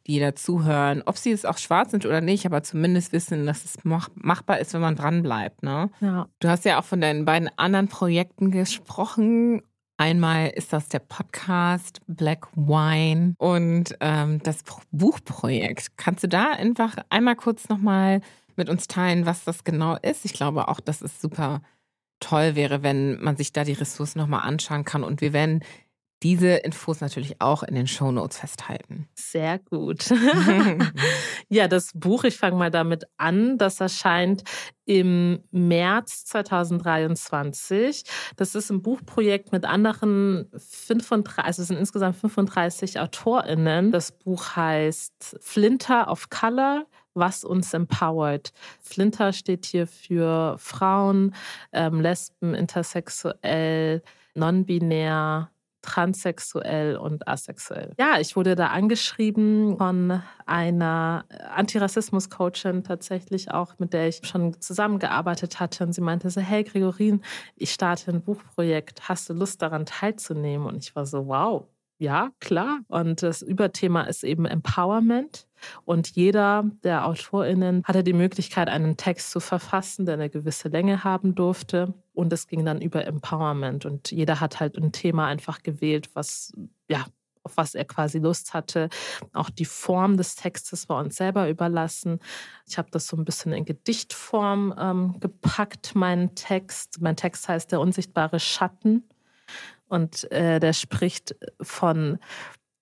[0.07, 3.63] die da zuhören, ob sie es auch schwarz sind oder nicht, aber zumindest wissen, dass
[3.63, 5.63] es machbar ist, wenn man dranbleibt.
[5.63, 5.89] Ne?
[6.01, 6.27] Ja.
[6.39, 9.61] Du hast ja auch von deinen beiden anderen Projekten gesprochen
[9.97, 15.97] Einmal ist das der Podcast Black Wine und ähm, das Buchprojekt.
[15.97, 18.21] Kannst du da einfach einmal kurz nochmal
[18.55, 20.25] mit uns teilen, was das genau ist?
[20.25, 21.61] Ich glaube auch, dass es super
[22.19, 25.03] toll wäre, wenn man sich da die Ressourcen nochmal anschauen kann.
[25.03, 25.63] Und wir werden
[26.23, 29.09] diese Infos natürlich auch in den Show Notes festhalten.
[29.13, 30.05] Sehr gut.
[31.49, 34.43] ja, das Buch, ich fange mal damit an, das erscheint
[34.85, 38.03] im März 2023.
[38.37, 43.91] Das ist ein Buchprojekt mit anderen 35, also es sind insgesamt 35 AutorInnen.
[43.91, 48.53] Das Buch heißt Flinter of Color was uns empowert.
[48.81, 51.35] Flinter steht hier für Frauen,
[51.71, 54.01] ähm, Lesben, intersexuell,
[54.33, 55.51] non-binär,
[55.83, 57.93] transsexuell und asexuell.
[57.99, 61.25] Ja, ich wurde da angeschrieben von einer
[61.55, 65.83] Antirassismus-Coachin tatsächlich auch, mit der ich schon zusammengearbeitet hatte.
[65.83, 67.21] Und sie meinte so, hey Gregorin,
[67.55, 69.07] ich starte ein Buchprojekt.
[69.07, 70.65] Hast du Lust daran teilzunehmen?
[70.65, 71.67] Und ich war so, wow,
[71.99, 72.79] ja, klar.
[72.87, 75.47] Und das Überthema ist eben Empowerment.
[75.85, 81.03] Und jeder der AutorInnen hatte die Möglichkeit, einen Text zu verfassen, der eine gewisse Länge
[81.03, 81.93] haben durfte.
[82.13, 83.85] Und es ging dann über Empowerment.
[83.85, 86.53] Und jeder hat halt ein Thema einfach gewählt, was,
[86.89, 87.05] ja,
[87.43, 88.89] auf was er quasi Lust hatte.
[89.33, 92.19] Auch die Form des Textes war uns selber überlassen.
[92.67, 97.01] Ich habe das so ein bisschen in Gedichtform ähm, gepackt, meinen Text.
[97.01, 99.03] Mein Text heißt Der unsichtbare Schatten.
[99.87, 102.17] Und äh, der spricht von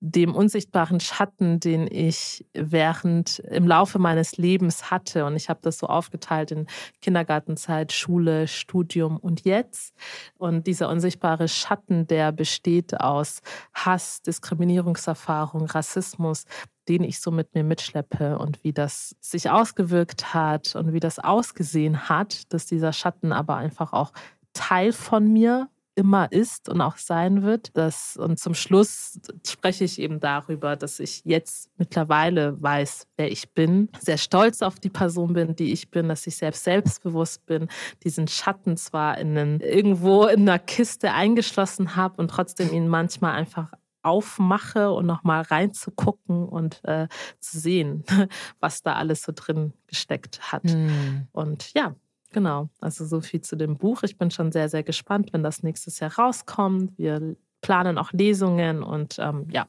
[0.03, 5.25] dem unsichtbaren Schatten, den ich während im Laufe meines Lebens hatte.
[5.25, 6.65] Und ich habe das so aufgeteilt in
[7.03, 9.93] Kindergartenzeit, Schule, Studium und jetzt.
[10.39, 13.41] Und dieser unsichtbare Schatten, der besteht aus
[13.75, 16.45] Hass, Diskriminierungserfahrung, Rassismus,
[16.89, 21.19] den ich so mit mir mitschleppe und wie das sich ausgewirkt hat und wie das
[21.19, 24.13] ausgesehen hat, dass dieser Schatten aber einfach auch
[24.53, 27.75] Teil von mir immer ist und auch sein wird.
[27.75, 33.51] Das, und zum Schluss spreche ich eben darüber, dass ich jetzt mittlerweile weiß, wer ich
[33.53, 37.67] bin, sehr stolz auf die Person bin, die ich bin, dass ich selbst selbstbewusst bin,
[38.03, 43.33] diesen Schatten zwar in einen, irgendwo in einer Kiste eingeschlossen habe und trotzdem ihn manchmal
[43.33, 43.71] einfach
[44.03, 47.07] aufmache und nochmal reinzugucken und äh,
[47.39, 48.03] zu sehen,
[48.59, 50.63] was da alles so drin gesteckt hat.
[50.63, 51.27] Mhm.
[51.31, 51.95] Und ja,
[52.31, 54.03] Genau, also so viel zu dem Buch.
[54.03, 56.97] Ich bin schon sehr, sehr gespannt, wenn das nächstes Jahr rauskommt.
[56.97, 59.67] Wir planen auch Lesungen und ähm, ja.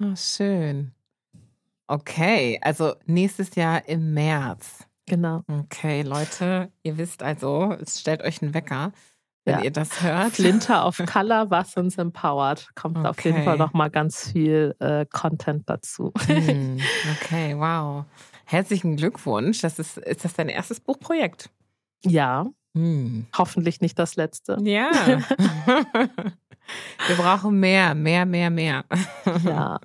[0.00, 0.92] Oh, schön.
[1.88, 4.86] Okay, also nächstes Jahr im März.
[5.06, 5.42] Genau.
[5.48, 8.92] Okay, Leute, ihr wisst also, stellt euch einen Wecker,
[9.44, 9.64] wenn ja.
[9.64, 10.34] ihr das hört.
[10.34, 12.68] Flinter auf Color, was uns empowert.
[12.76, 13.08] Kommt okay.
[13.08, 16.12] auf jeden Fall noch mal ganz viel äh, Content dazu.
[16.26, 16.78] Hm,
[17.20, 18.04] okay, wow.
[18.44, 19.60] Herzlichen Glückwunsch.
[19.60, 21.50] Das ist, ist das dein erstes Buchprojekt?
[22.04, 22.46] Ja.
[22.74, 23.26] Hm.
[23.36, 24.56] Hoffentlich nicht das letzte.
[24.62, 24.90] Ja.
[27.08, 28.84] Wir brauchen mehr, mehr, mehr, mehr.
[29.44, 29.80] Ja.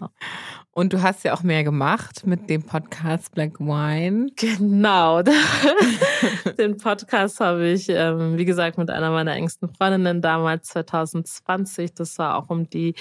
[0.72, 4.28] Und du hast ja auch mehr gemacht mit dem Podcast Black Wine.
[4.36, 5.22] Genau.
[6.59, 11.93] Den Podcast habe ich, ähm, wie gesagt, mit einer meiner engsten Freundinnen damals 2020.
[11.93, 12.93] Das war auch um die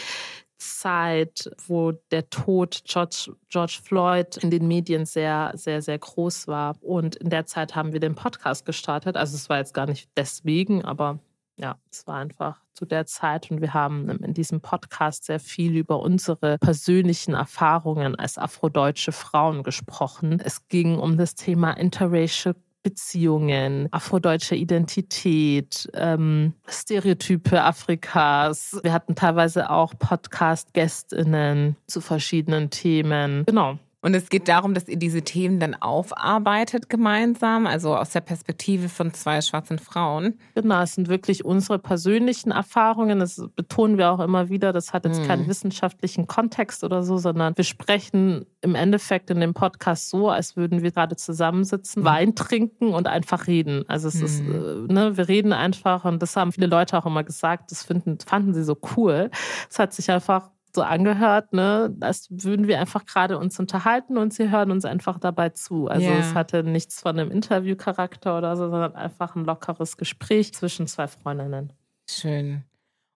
[0.59, 6.77] Zeit, wo der Tod George, George Floyd in den Medien sehr, sehr, sehr groß war.
[6.81, 9.17] Und in der Zeit haben wir den Podcast gestartet.
[9.17, 11.19] Also es war jetzt gar nicht deswegen, aber
[11.57, 15.77] ja, es war einfach zu der Zeit und wir haben in diesem Podcast sehr viel
[15.77, 20.41] über unsere persönlichen Erfahrungen als afrodeutsche Frauen gesprochen.
[20.45, 28.79] Es ging um das Thema Interracial Beziehungen, afrodeutsche Identität, ähm, Stereotype Afrikas.
[28.83, 33.45] Wir hatten teilweise auch Podcast-GästInnen zu verschiedenen Themen.
[33.47, 33.79] Genau.
[34.05, 38.91] Und es geht darum, dass ihr diese Themen dann aufarbeitet gemeinsam, also aus der Perspektive
[38.91, 40.39] von zwei schwarzen Frauen.
[40.55, 43.19] Genau, es sind wirklich unsere persönlichen Erfahrungen.
[43.19, 44.75] Das betonen wir auch immer wieder.
[44.75, 45.27] Das hat jetzt hm.
[45.27, 50.55] keinen wissenschaftlichen Kontext oder so, sondern wir sprechen im Endeffekt in dem Podcast so, als
[50.55, 52.05] würden wir gerade zusammensitzen, hm.
[52.05, 53.89] Wein trinken und einfach reden.
[53.89, 54.25] Also es hm.
[54.27, 57.83] ist, äh, ne, wir reden einfach und das haben viele Leute auch immer gesagt, das
[57.83, 59.31] finden, fanden sie so cool.
[59.71, 64.35] Es hat sich einfach so angehört, ne, als würden wir einfach gerade uns unterhalten und
[64.35, 65.89] sie hören uns einfach dabei zu.
[65.89, 66.19] Also yeah.
[66.19, 71.07] es hatte nichts von einem Interviewcharakter oder so, sondern einfach ein lockeres Gespräch zwischen zwei
[71.07, 71.73] Freundinnen.
[72.09, 72.65] Schön.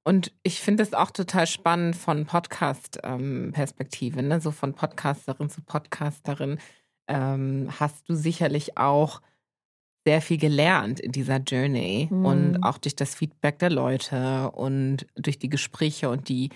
[0.04, 4.40] Und ich finde es auch total spannend von Podcast-Perspektive, ne?
[4.40, 6.58] so von Podcasterin zu Podcasterin.
[7.08, 9.20] Ähm, hast du sicherlich auch
[10.06, 12.24] sehr viel gelernt in dieser Journey mhm.
[12.24, 16.48] und auch durch das Feedback der Leute und durch die Gespräche und die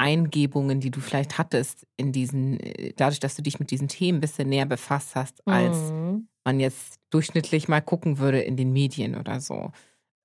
[0.00, 4.18] Eingebungen, die du vielleicht hattest in diesen, äh, dadurch, dass du dich mit diesen Themen
[4.18, 6.26] ein bisschen näher befasst hast, als mhm.
[6.42, 9.72] man jetzt durchschnittlich mal gucken würde in den Medien oder so.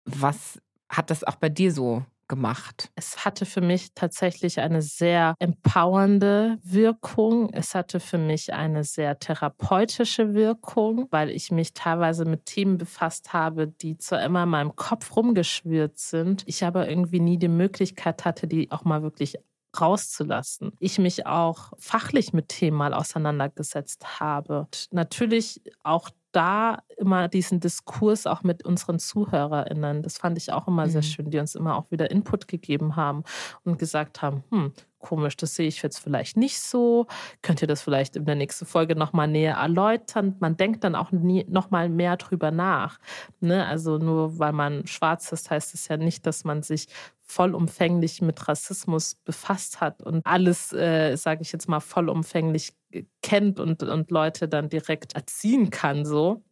[0.06, 2.90] Was hat das auch bei dir so gemacht?
[2.96, 7.50] Es hatte für mich tatsächlich eine sehr empowernde Wirkung.
[7.52, 13.34] Es hatte für mich eine sehr therapeutische Wirkung, weil ich mich teilweise mit Themen befasst
[13.34, 18.24] habe, die zwar immer in meinem Kopf rumgeschwirrt sind, ich aber irgendwie nie die Möglichkeit
[18.24, 19.38] hatte, die auch mal wirklich
[19.82, 20.72] rauszulassen.
[20.80, 24.60] Ich mich auch fachlich mit Themen mal auseinandergesetzt habe.
[24.62, 30.68] Und natürlich auch da immer diesen Diskurs auch mit unseren ZuhörerInnen, das fand ich auch
[30.68, 30.90] immer mhm.
[30.90, 33.24] sehr schön, die uns immer auch wieder Input gegeben haben
[33.64, 37.06] und gesagt haben, hm, komisch, das sehe ich jetzt vielleicht nicht so.
[37.42, 40.36] Könnt ihr das vielleicht in der nächsten Folge nochmal näher erläutern?
[40.40, 43.00] Man denkt dann auch nochmal mehr drüber nach.
[43.40, 43.66] Ne?
[43.66, 46.88] Also nur weil man schwarz ist, heißt es ja nicht, dass man sich
[47.26, 52.74] vollumfänglich mit Rassismus befasst hat und alles, äh, sage ich jetzt mal, vollumfänglich
[53.22, 56.44] kennt und, und Leute dann direkt erziehen kann, so.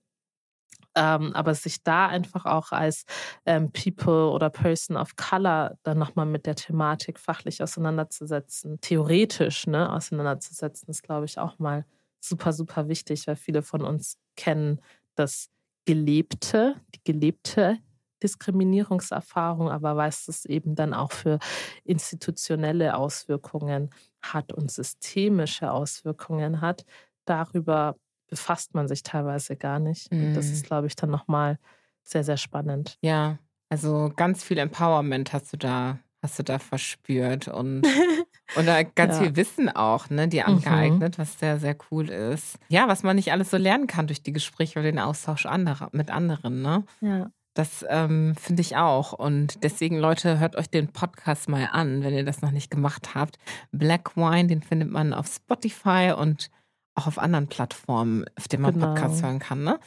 [0.95, 3.05] Ähm, aber sich da einfach auch als
[3.45, 9.91] ähm, People oder Person of Color dann nochmal mit der Thematik fachlich auseinanderzusetzen, theoretisch ne,
[9.91, 11.85] auseinanderzusetzen, ist, glaube ich, auch mal
[12.19, 14.81] super, super wichtig, weil viele von uns kennen
[15.15, 15.49] das
[15.85, 17.79] Gelebte, die gelebte
[18.23, 21.39] Diskriminierungserfahrung, aber was es eben dann auch für
[21.83, 23.89] institutionelle Auswirkungen
[24.21, 26.85] hat und systemische Auswirkungen hat,
[27.25, 27.95] darüber
[28.27, 30.11] befasst man sich teilweise gar nicht.
[30.11, 30.67] Und das ist, mhm.
[30.67, 31.59] glaube ich, dann nochmal
[32.03, 32.97] sehr, sehr spannend.
[33.01, 33.37] Ja,
[33.69, 37.85] also ganz viel Empowerment hast du da, hast du da verspürt und,
[38.55, 38.65] und
[38.95, 39.21] ganz ja.
[39.21, 40.55] viel Wissen auch, ne, dir mhm.
[40.55, 41.21] angeeignet, mhm.
[41.21, 42.57] was sehr, sehr cool ist.
[42.69, 45.89] Ja, was man nicht alles so lernen kann durch die Gespräche oder den Austausch anderer,
[45.91, 46.85] mit anderen, ne?
[47.01, 47.31] Ja.
[47.53, 49.13] Das ähm, finde ich auch.
[49.13, 53.13] Und deswegen, Leute, hört euch den Podcast mal an, wenn ihr das noch nicht gemacht
[53.13, 53.37] habt.
[53.71, 56.49] Black Wine, den findet man auf Spotify und
[56.95, 58.87] auch auf anderen Plattformen, auf denen man genau.
[58.87, 59.79] Podcasts hören kann, ne?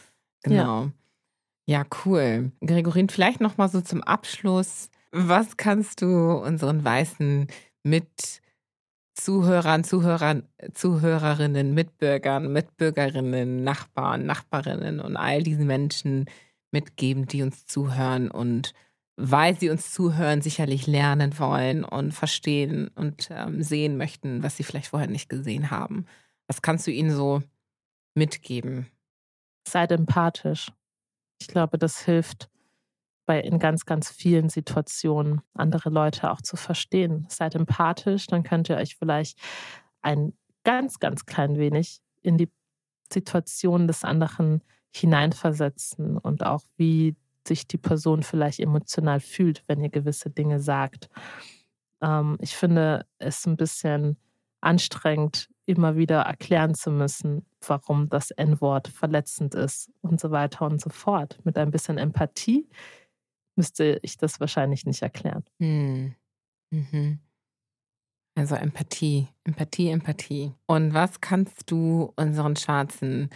[0.43, 0.91] Genau.
[1.67, 2.53] Ja, ja cool.
[2.65, 4.91] Gregorin, vielleicht noch mal so zum Abschluss.
[5.11, 7.49] Was kannst du unseren weißen
[7.83, 8.43] mit
[9.15, 16.27] Zuhörern, Zuhörern, Zuhörerinnen, Mitbürgern, Mitbürgerinnen, Nachbarn, Nachbarinnen und all diesen Menschen
[16.77, 18.75] mitgeben, die uns zuhören und
[19.17, 24.63] weil sie uns zuhören, sicherlich lernen wollen und verstehen und ähm, sehen möchten, was sie
[24.63, 26.05] vielleicht vorher nicht gesehen haben.
[26.47, 27.43] Was kannst du ihnen so
[28.15, 28.87] mitgeben?
[29.67, 30.71] Seid empathisch.
[31.41, 32.51] Ich glaube, das hilft
[33.25, 37.27] bei in ganz, ganz vielen Situationen andere Leute auch zu verstehen.
[37.31, 39.39] Seid empathisch, dann könnt ihr euch vielleicht
[40.03, 42.51] ein ganz, ganz klein wenig in die
[43.11, 44.63] Situation des anderen
[44.99, 47.17] hineinversetzen und auch wie
[47.47, 51.09] sich die Person vielleicht emotional fühlt, wenn ihr gewisse Dinge sagt.
[52.03, 54.17] Ähm, ich finde es ein bisschen
[54.61, 60.81] anstrengend, immer wieder erklären zu müssen, warum das N-Wort verletzend ist und so weiter und
[60.81, 61.39] so fort.
[61.45, 62.69] Mit ein bisschen Empathie
[63.57, 65.45] müsste ich das wahrscheinlich nicht erklären.
[65.59, 66.15] Hm.
[66.71, 67.21] Mhm.
[68.35, 70.53] Also Empathie, Empathie, Empathie.
[70.67, 73.31] Und was kannst du unseren schwarzen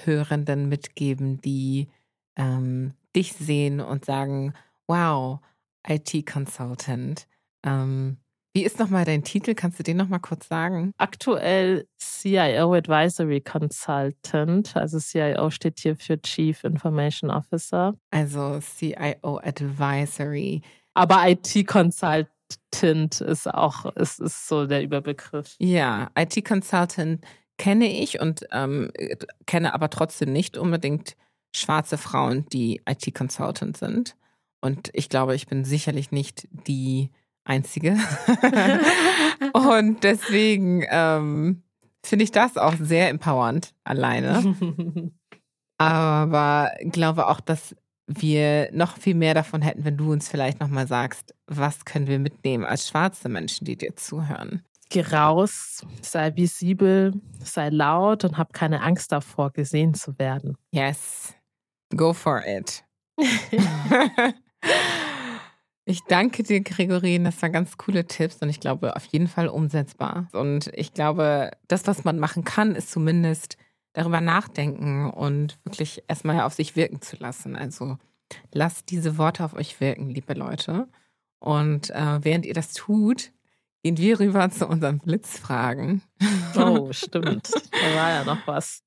[0.00, 1.88] Mithörenden mitgeben, die
[2.36, 4.54] ähm, dich sehen und sagen,
[4.86, 5.40] wow,
[5.86, 7.26] IT-Consultant.
[7.64, 8.18] Ähm,
[8.52, 9.54] wie ist nochmal dein Titel?
[9.54, 10.92] Kannst du den nochmal kurz sagen?
[10.98, 14.76] Aktuell CIO Advisory Consultant.
[14.76, 17.94] Also CIO steht hier für Chief Information Officer.
[18.10, 20.62] Also CIO Advisory.
[20.94, 25.54] Aber IT Consultant ist auch, ist, ist so der Überbegriff.
[25.60, 27.24] Ja, IT Consultant
[27.60, 28.90] kenne ich und ähm,
[29.46, 31.14] kenne aber trotzdem nicht unbedingt
[31.54, 34.16] schwarze Frauen, die IT Consultant sind.
[34.62, 37.10] Und ich glaube, ich bin sicherlich nicht die
[37.44, 37.98] Einzige.
[39.52, 41.62] und deswegen ähm,
[42.02, 44.54] finde ich das auch sehr empowernd alleine.
[45.76, 47.76] Aber glaube auch, dass
[48.06, 52.18] wir noch viel mehr davon hätten, wenn du uns vielleicht nochmal sagst, was können wir
[52.18, 54.62] mitnehmen als schwarze Menschen, die dir zuhören.
[54.90, 60.56] Geh raus, sei visibel, sei laut und hab keine Angst davor, gesehen zu werden.
[60.72, 61.34] Yes,
[61.96, 62.84] go for it.
[65.90, 67.24] Ich danke dir, Gregorin.
[67.24, 70.28] Das waren ganz coole Tipps und ich glaube, auf jeden Fall umsetzbar.
[70.32, 73.56] Und ich glaube, das, was man machen kann, ist zumindest
[73.92, 77.56] darüber nachdenken und wirklich erstmal auf sich wirken zu lassen.
[77.56, 77.98] Also
[78.52, 80.86] lasst diese Worte auf euch wirken, liebe Leute.
[81.40, 83.32] Und äh, während ihr das tut,
[83.82, 86.02] gehen wir rüber zu unseren Blitzfragen.
[86.56, 87.50] Oh, stimmt.
[87.52, 88.82] Da war ja noch was.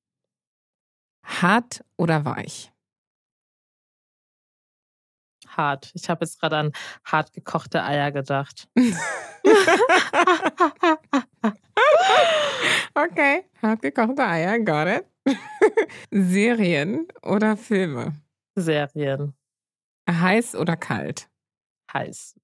[1.26, 2.74] Hart oder weich?
[5.57, 5.91] hart.
[5.94, 6.72] Ich habe jetzt gerade an
[7.06, 8.68] hart gekochte Eier gedacht.
[12.94, 15.06] okay, hart gekochte Eier, got it.
[16.11, 18.22] Serien oder Filme?
[18.56, 19.34] Serien.
[20.10, 21.30] Heiß oder kalt?
[21.91, 22.36] Heiß.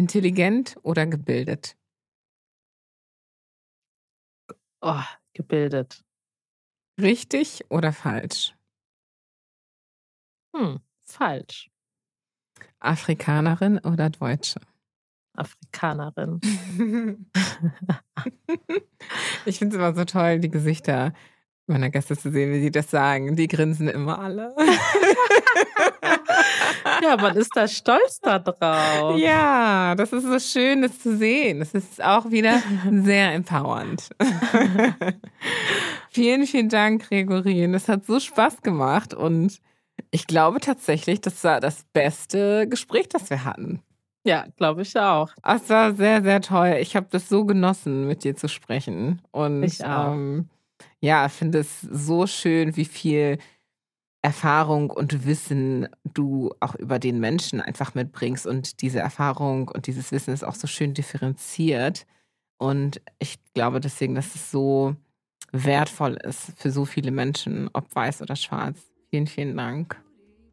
[0.00, 1.76] Intelligent oder gebildet?
[4.80, 5.02] Oh,
[5.34, 6.02] gebildet.
[6.98, 8.56] Richtig oder falsch?
[10.56, 11.70] Hm, falsch.
[12.78, 14.58] Afrikanerin oder Deutsche?
[15.34, 16.40] Afrikanerin.
[19.44, 21.12] ich finde es immer so toll, die Gesichter
[21.70, 23.36] meiner Gäste zu sehen, wie sie das sagen.
[23.36, 24.54] Die grinsen immer alle.
[27.02, 29.18] ja, man ist da stolz darauf.
[29.18, 31.60] Ja, das ist so schön, das zu sehen.
[31.60, 34.10] Das ist auch wieder sehr empowernd.
[36.10, 37.72] vielen, vielen Dank, Gregorin.
[37.72, 39.60] Das hat so Spaß gemacht und
[40.10, 43.82] ich glaube tatsächlich, das war das beste Gespräch, das wir hatten.
[44.24, 45.30] Ja, glaube ich auch.
[45.42, 46.76] Es war sehr, sehr toll.
[46.80, 49.22] Ich habe das so genossen, mit dir zu sprechen.
[49.30, 50.12] Und ich auch.
[50.12, 50.50] Ähm,
[51.00, 53.38] ja, finde es so schön, wie viel
[54.22, 58.46] Erfahrung und Wissen du auch über den Menschen einfach mitbringst.
[58.46, 62.06] Und diese Erfahrung und dieses Wissen ist auch so schön differenziert.
[62.58, 64.94] Und ich glaube deswegen, dass es so
[65.52, 68.78] wertvoll ist für so viele Menschen, ob weiß oder schwarz.
[69.08, 69.96] Vielen, vielen Dank.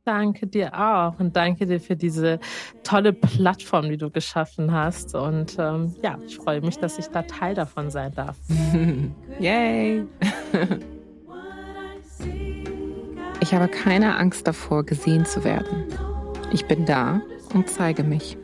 [0.07, 2.39] Danke dir auch und danke dir für diese
[2.81, 5.13] tolle Plattform, die du geschaffen hast.
[5.15, 8.37] Und ähm, ja, ich freue mich, dass ich da Teil davon sein darf.
[9.41, 10.05] Yay!
[13.41, 15.83] ich habe keine Angst davor, gesehen zu werden.
[16.53, 17.19] Ich bin da
[17.53, 18.37] und zeige mich.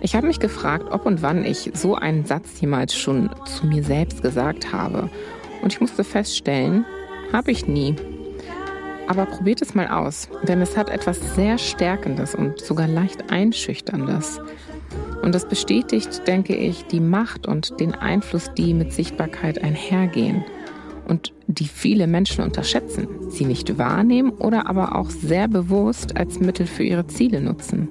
[0.00, 3.82] Ich habe mich gefragt, ob und wann ich so einen Satz jemals schon zu mir
[3.82, 5.10] selbst gesagt habe.
[5.60, 6.84] Und ich musste feststellen,
[7.32, 7.96] habe ich nie.
[9.08, 14.40] Aber probiert es mal aus, denn es hat etwas sehr Stärkendes und sogar leicht Einschüchterndes.
[15.22, 20.44] Und das bestätigt, denke ich, die Macht und den Einfluss, die mit Sichtbarkeit einhergehen
[21.06, 26.66] und die viele Menschen unterschätzen, sie nicht wahrnehmen oder aber auch sehr bewusst als Mittel
[26.66, 27.88] für ihre Ziele nutzen.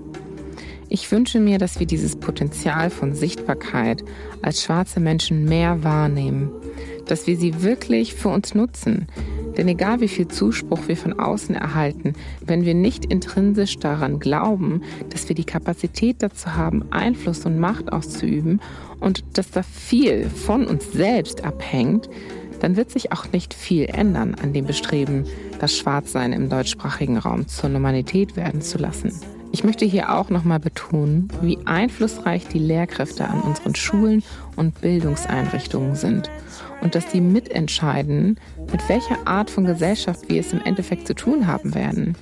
[0.90, 4.04] Ich wünsche mir, dass wir dieses Potenzial von Sichtbarkeit
[4.42, 6.52] als schwarze Menschen mehr wahrnehmen,
[7.06, 9.08] dass wir sie wirklich für uns nutzen,
[9.62, 14.82] denn egal wie viel Zuspruch wir von außen erhalten, wenn wir nicht intrinsisch daran glauben,
[15.12, 18.60] dass wir die Kapazität dazu haben, Einfluss und Macht auszuüben
[19.00, 22.10] und dass da viel von uns selbst abhängt,
[22.60, 25.28] dann wird sich auch nicht viel ändern an dem Bestreben,
[25.60, 29.14] das Schwarzsein im deutschsprachigen Raum zur Normalität werden zu lassen.
[29.52, 34.24] Ich möchte hier auch nochmal betonen, wie einflussreich die Lehrkräfte an unseren Schulen
[34.56, 36.32] und Bildungseinrichtungen sind
[36.82, 38.40] und dass sie mitentscheiden,
[38.72, 42.16] mit welcher Art von Gesellschaft wir es im Endeffekt zu tun haben werden.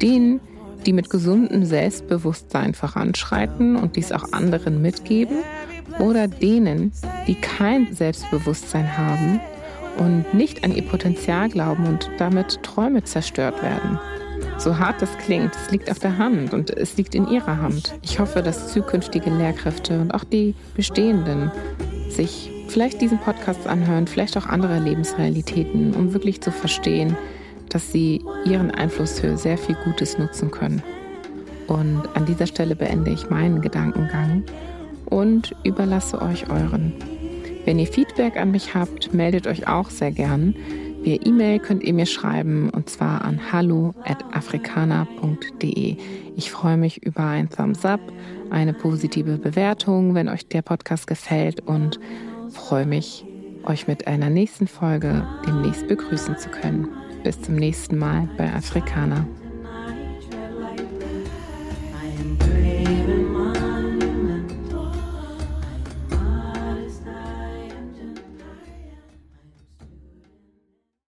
[0.00, 0.40] Denen,
[0.84, 5.38] die mit gesundem Selbstbewusstsein voranschreiten und dies auch anderen mitgeben,
[5.98, 6.92] oder denen,
[7.26, 9.40] die kein Selbstbewusstsein haben
[9.98, 13.98] und nicht an ihr Potenzial glauben und damit Träume zerstört werden.
[14.58, 17.94] So hart das klingt, es liegt auf der Hand und es liegt in ihrer Hand.
[18.02, 21.50] Ich hoffe, dass zukünftige Lehrkräfte und auch die bestehenden
[22.08, 27.16] sich vielleicht diesen Podcast anhören, vielleicht auch andere Lebensrealitäten, um wirklich zu verstehen,
[27.68, 30.82] dass sie ihren Einfluss für sehr viel Gutes nutzen können.
[31.66, 34.44] Und an dieser Stelle beende ich meinen Gedankengang
[35.06, 36.92] und überlasse euch euren.
[37.64, 40.54] Wenn ihr Feedback an mich habt, meldet euch auch sehr gern.
[41.02, 45.96] Via E-Mail könnt ihr mir schreiben und zwar an hallo@afrikaner.de.
[46.36, 48.00] Ich freue mich über ein Thumbs up,
[48.50, 52.00] eine positive Bewertung, wenn euch der Podcast gefällt und
[52.56, 53.24] freue mich,
[53.64, 56.88] euch mit einer nächsten Folge demnächst begrüßen zu können.
[57.22, 59.26] Bis zum nächsten Mal bei Afrikaner.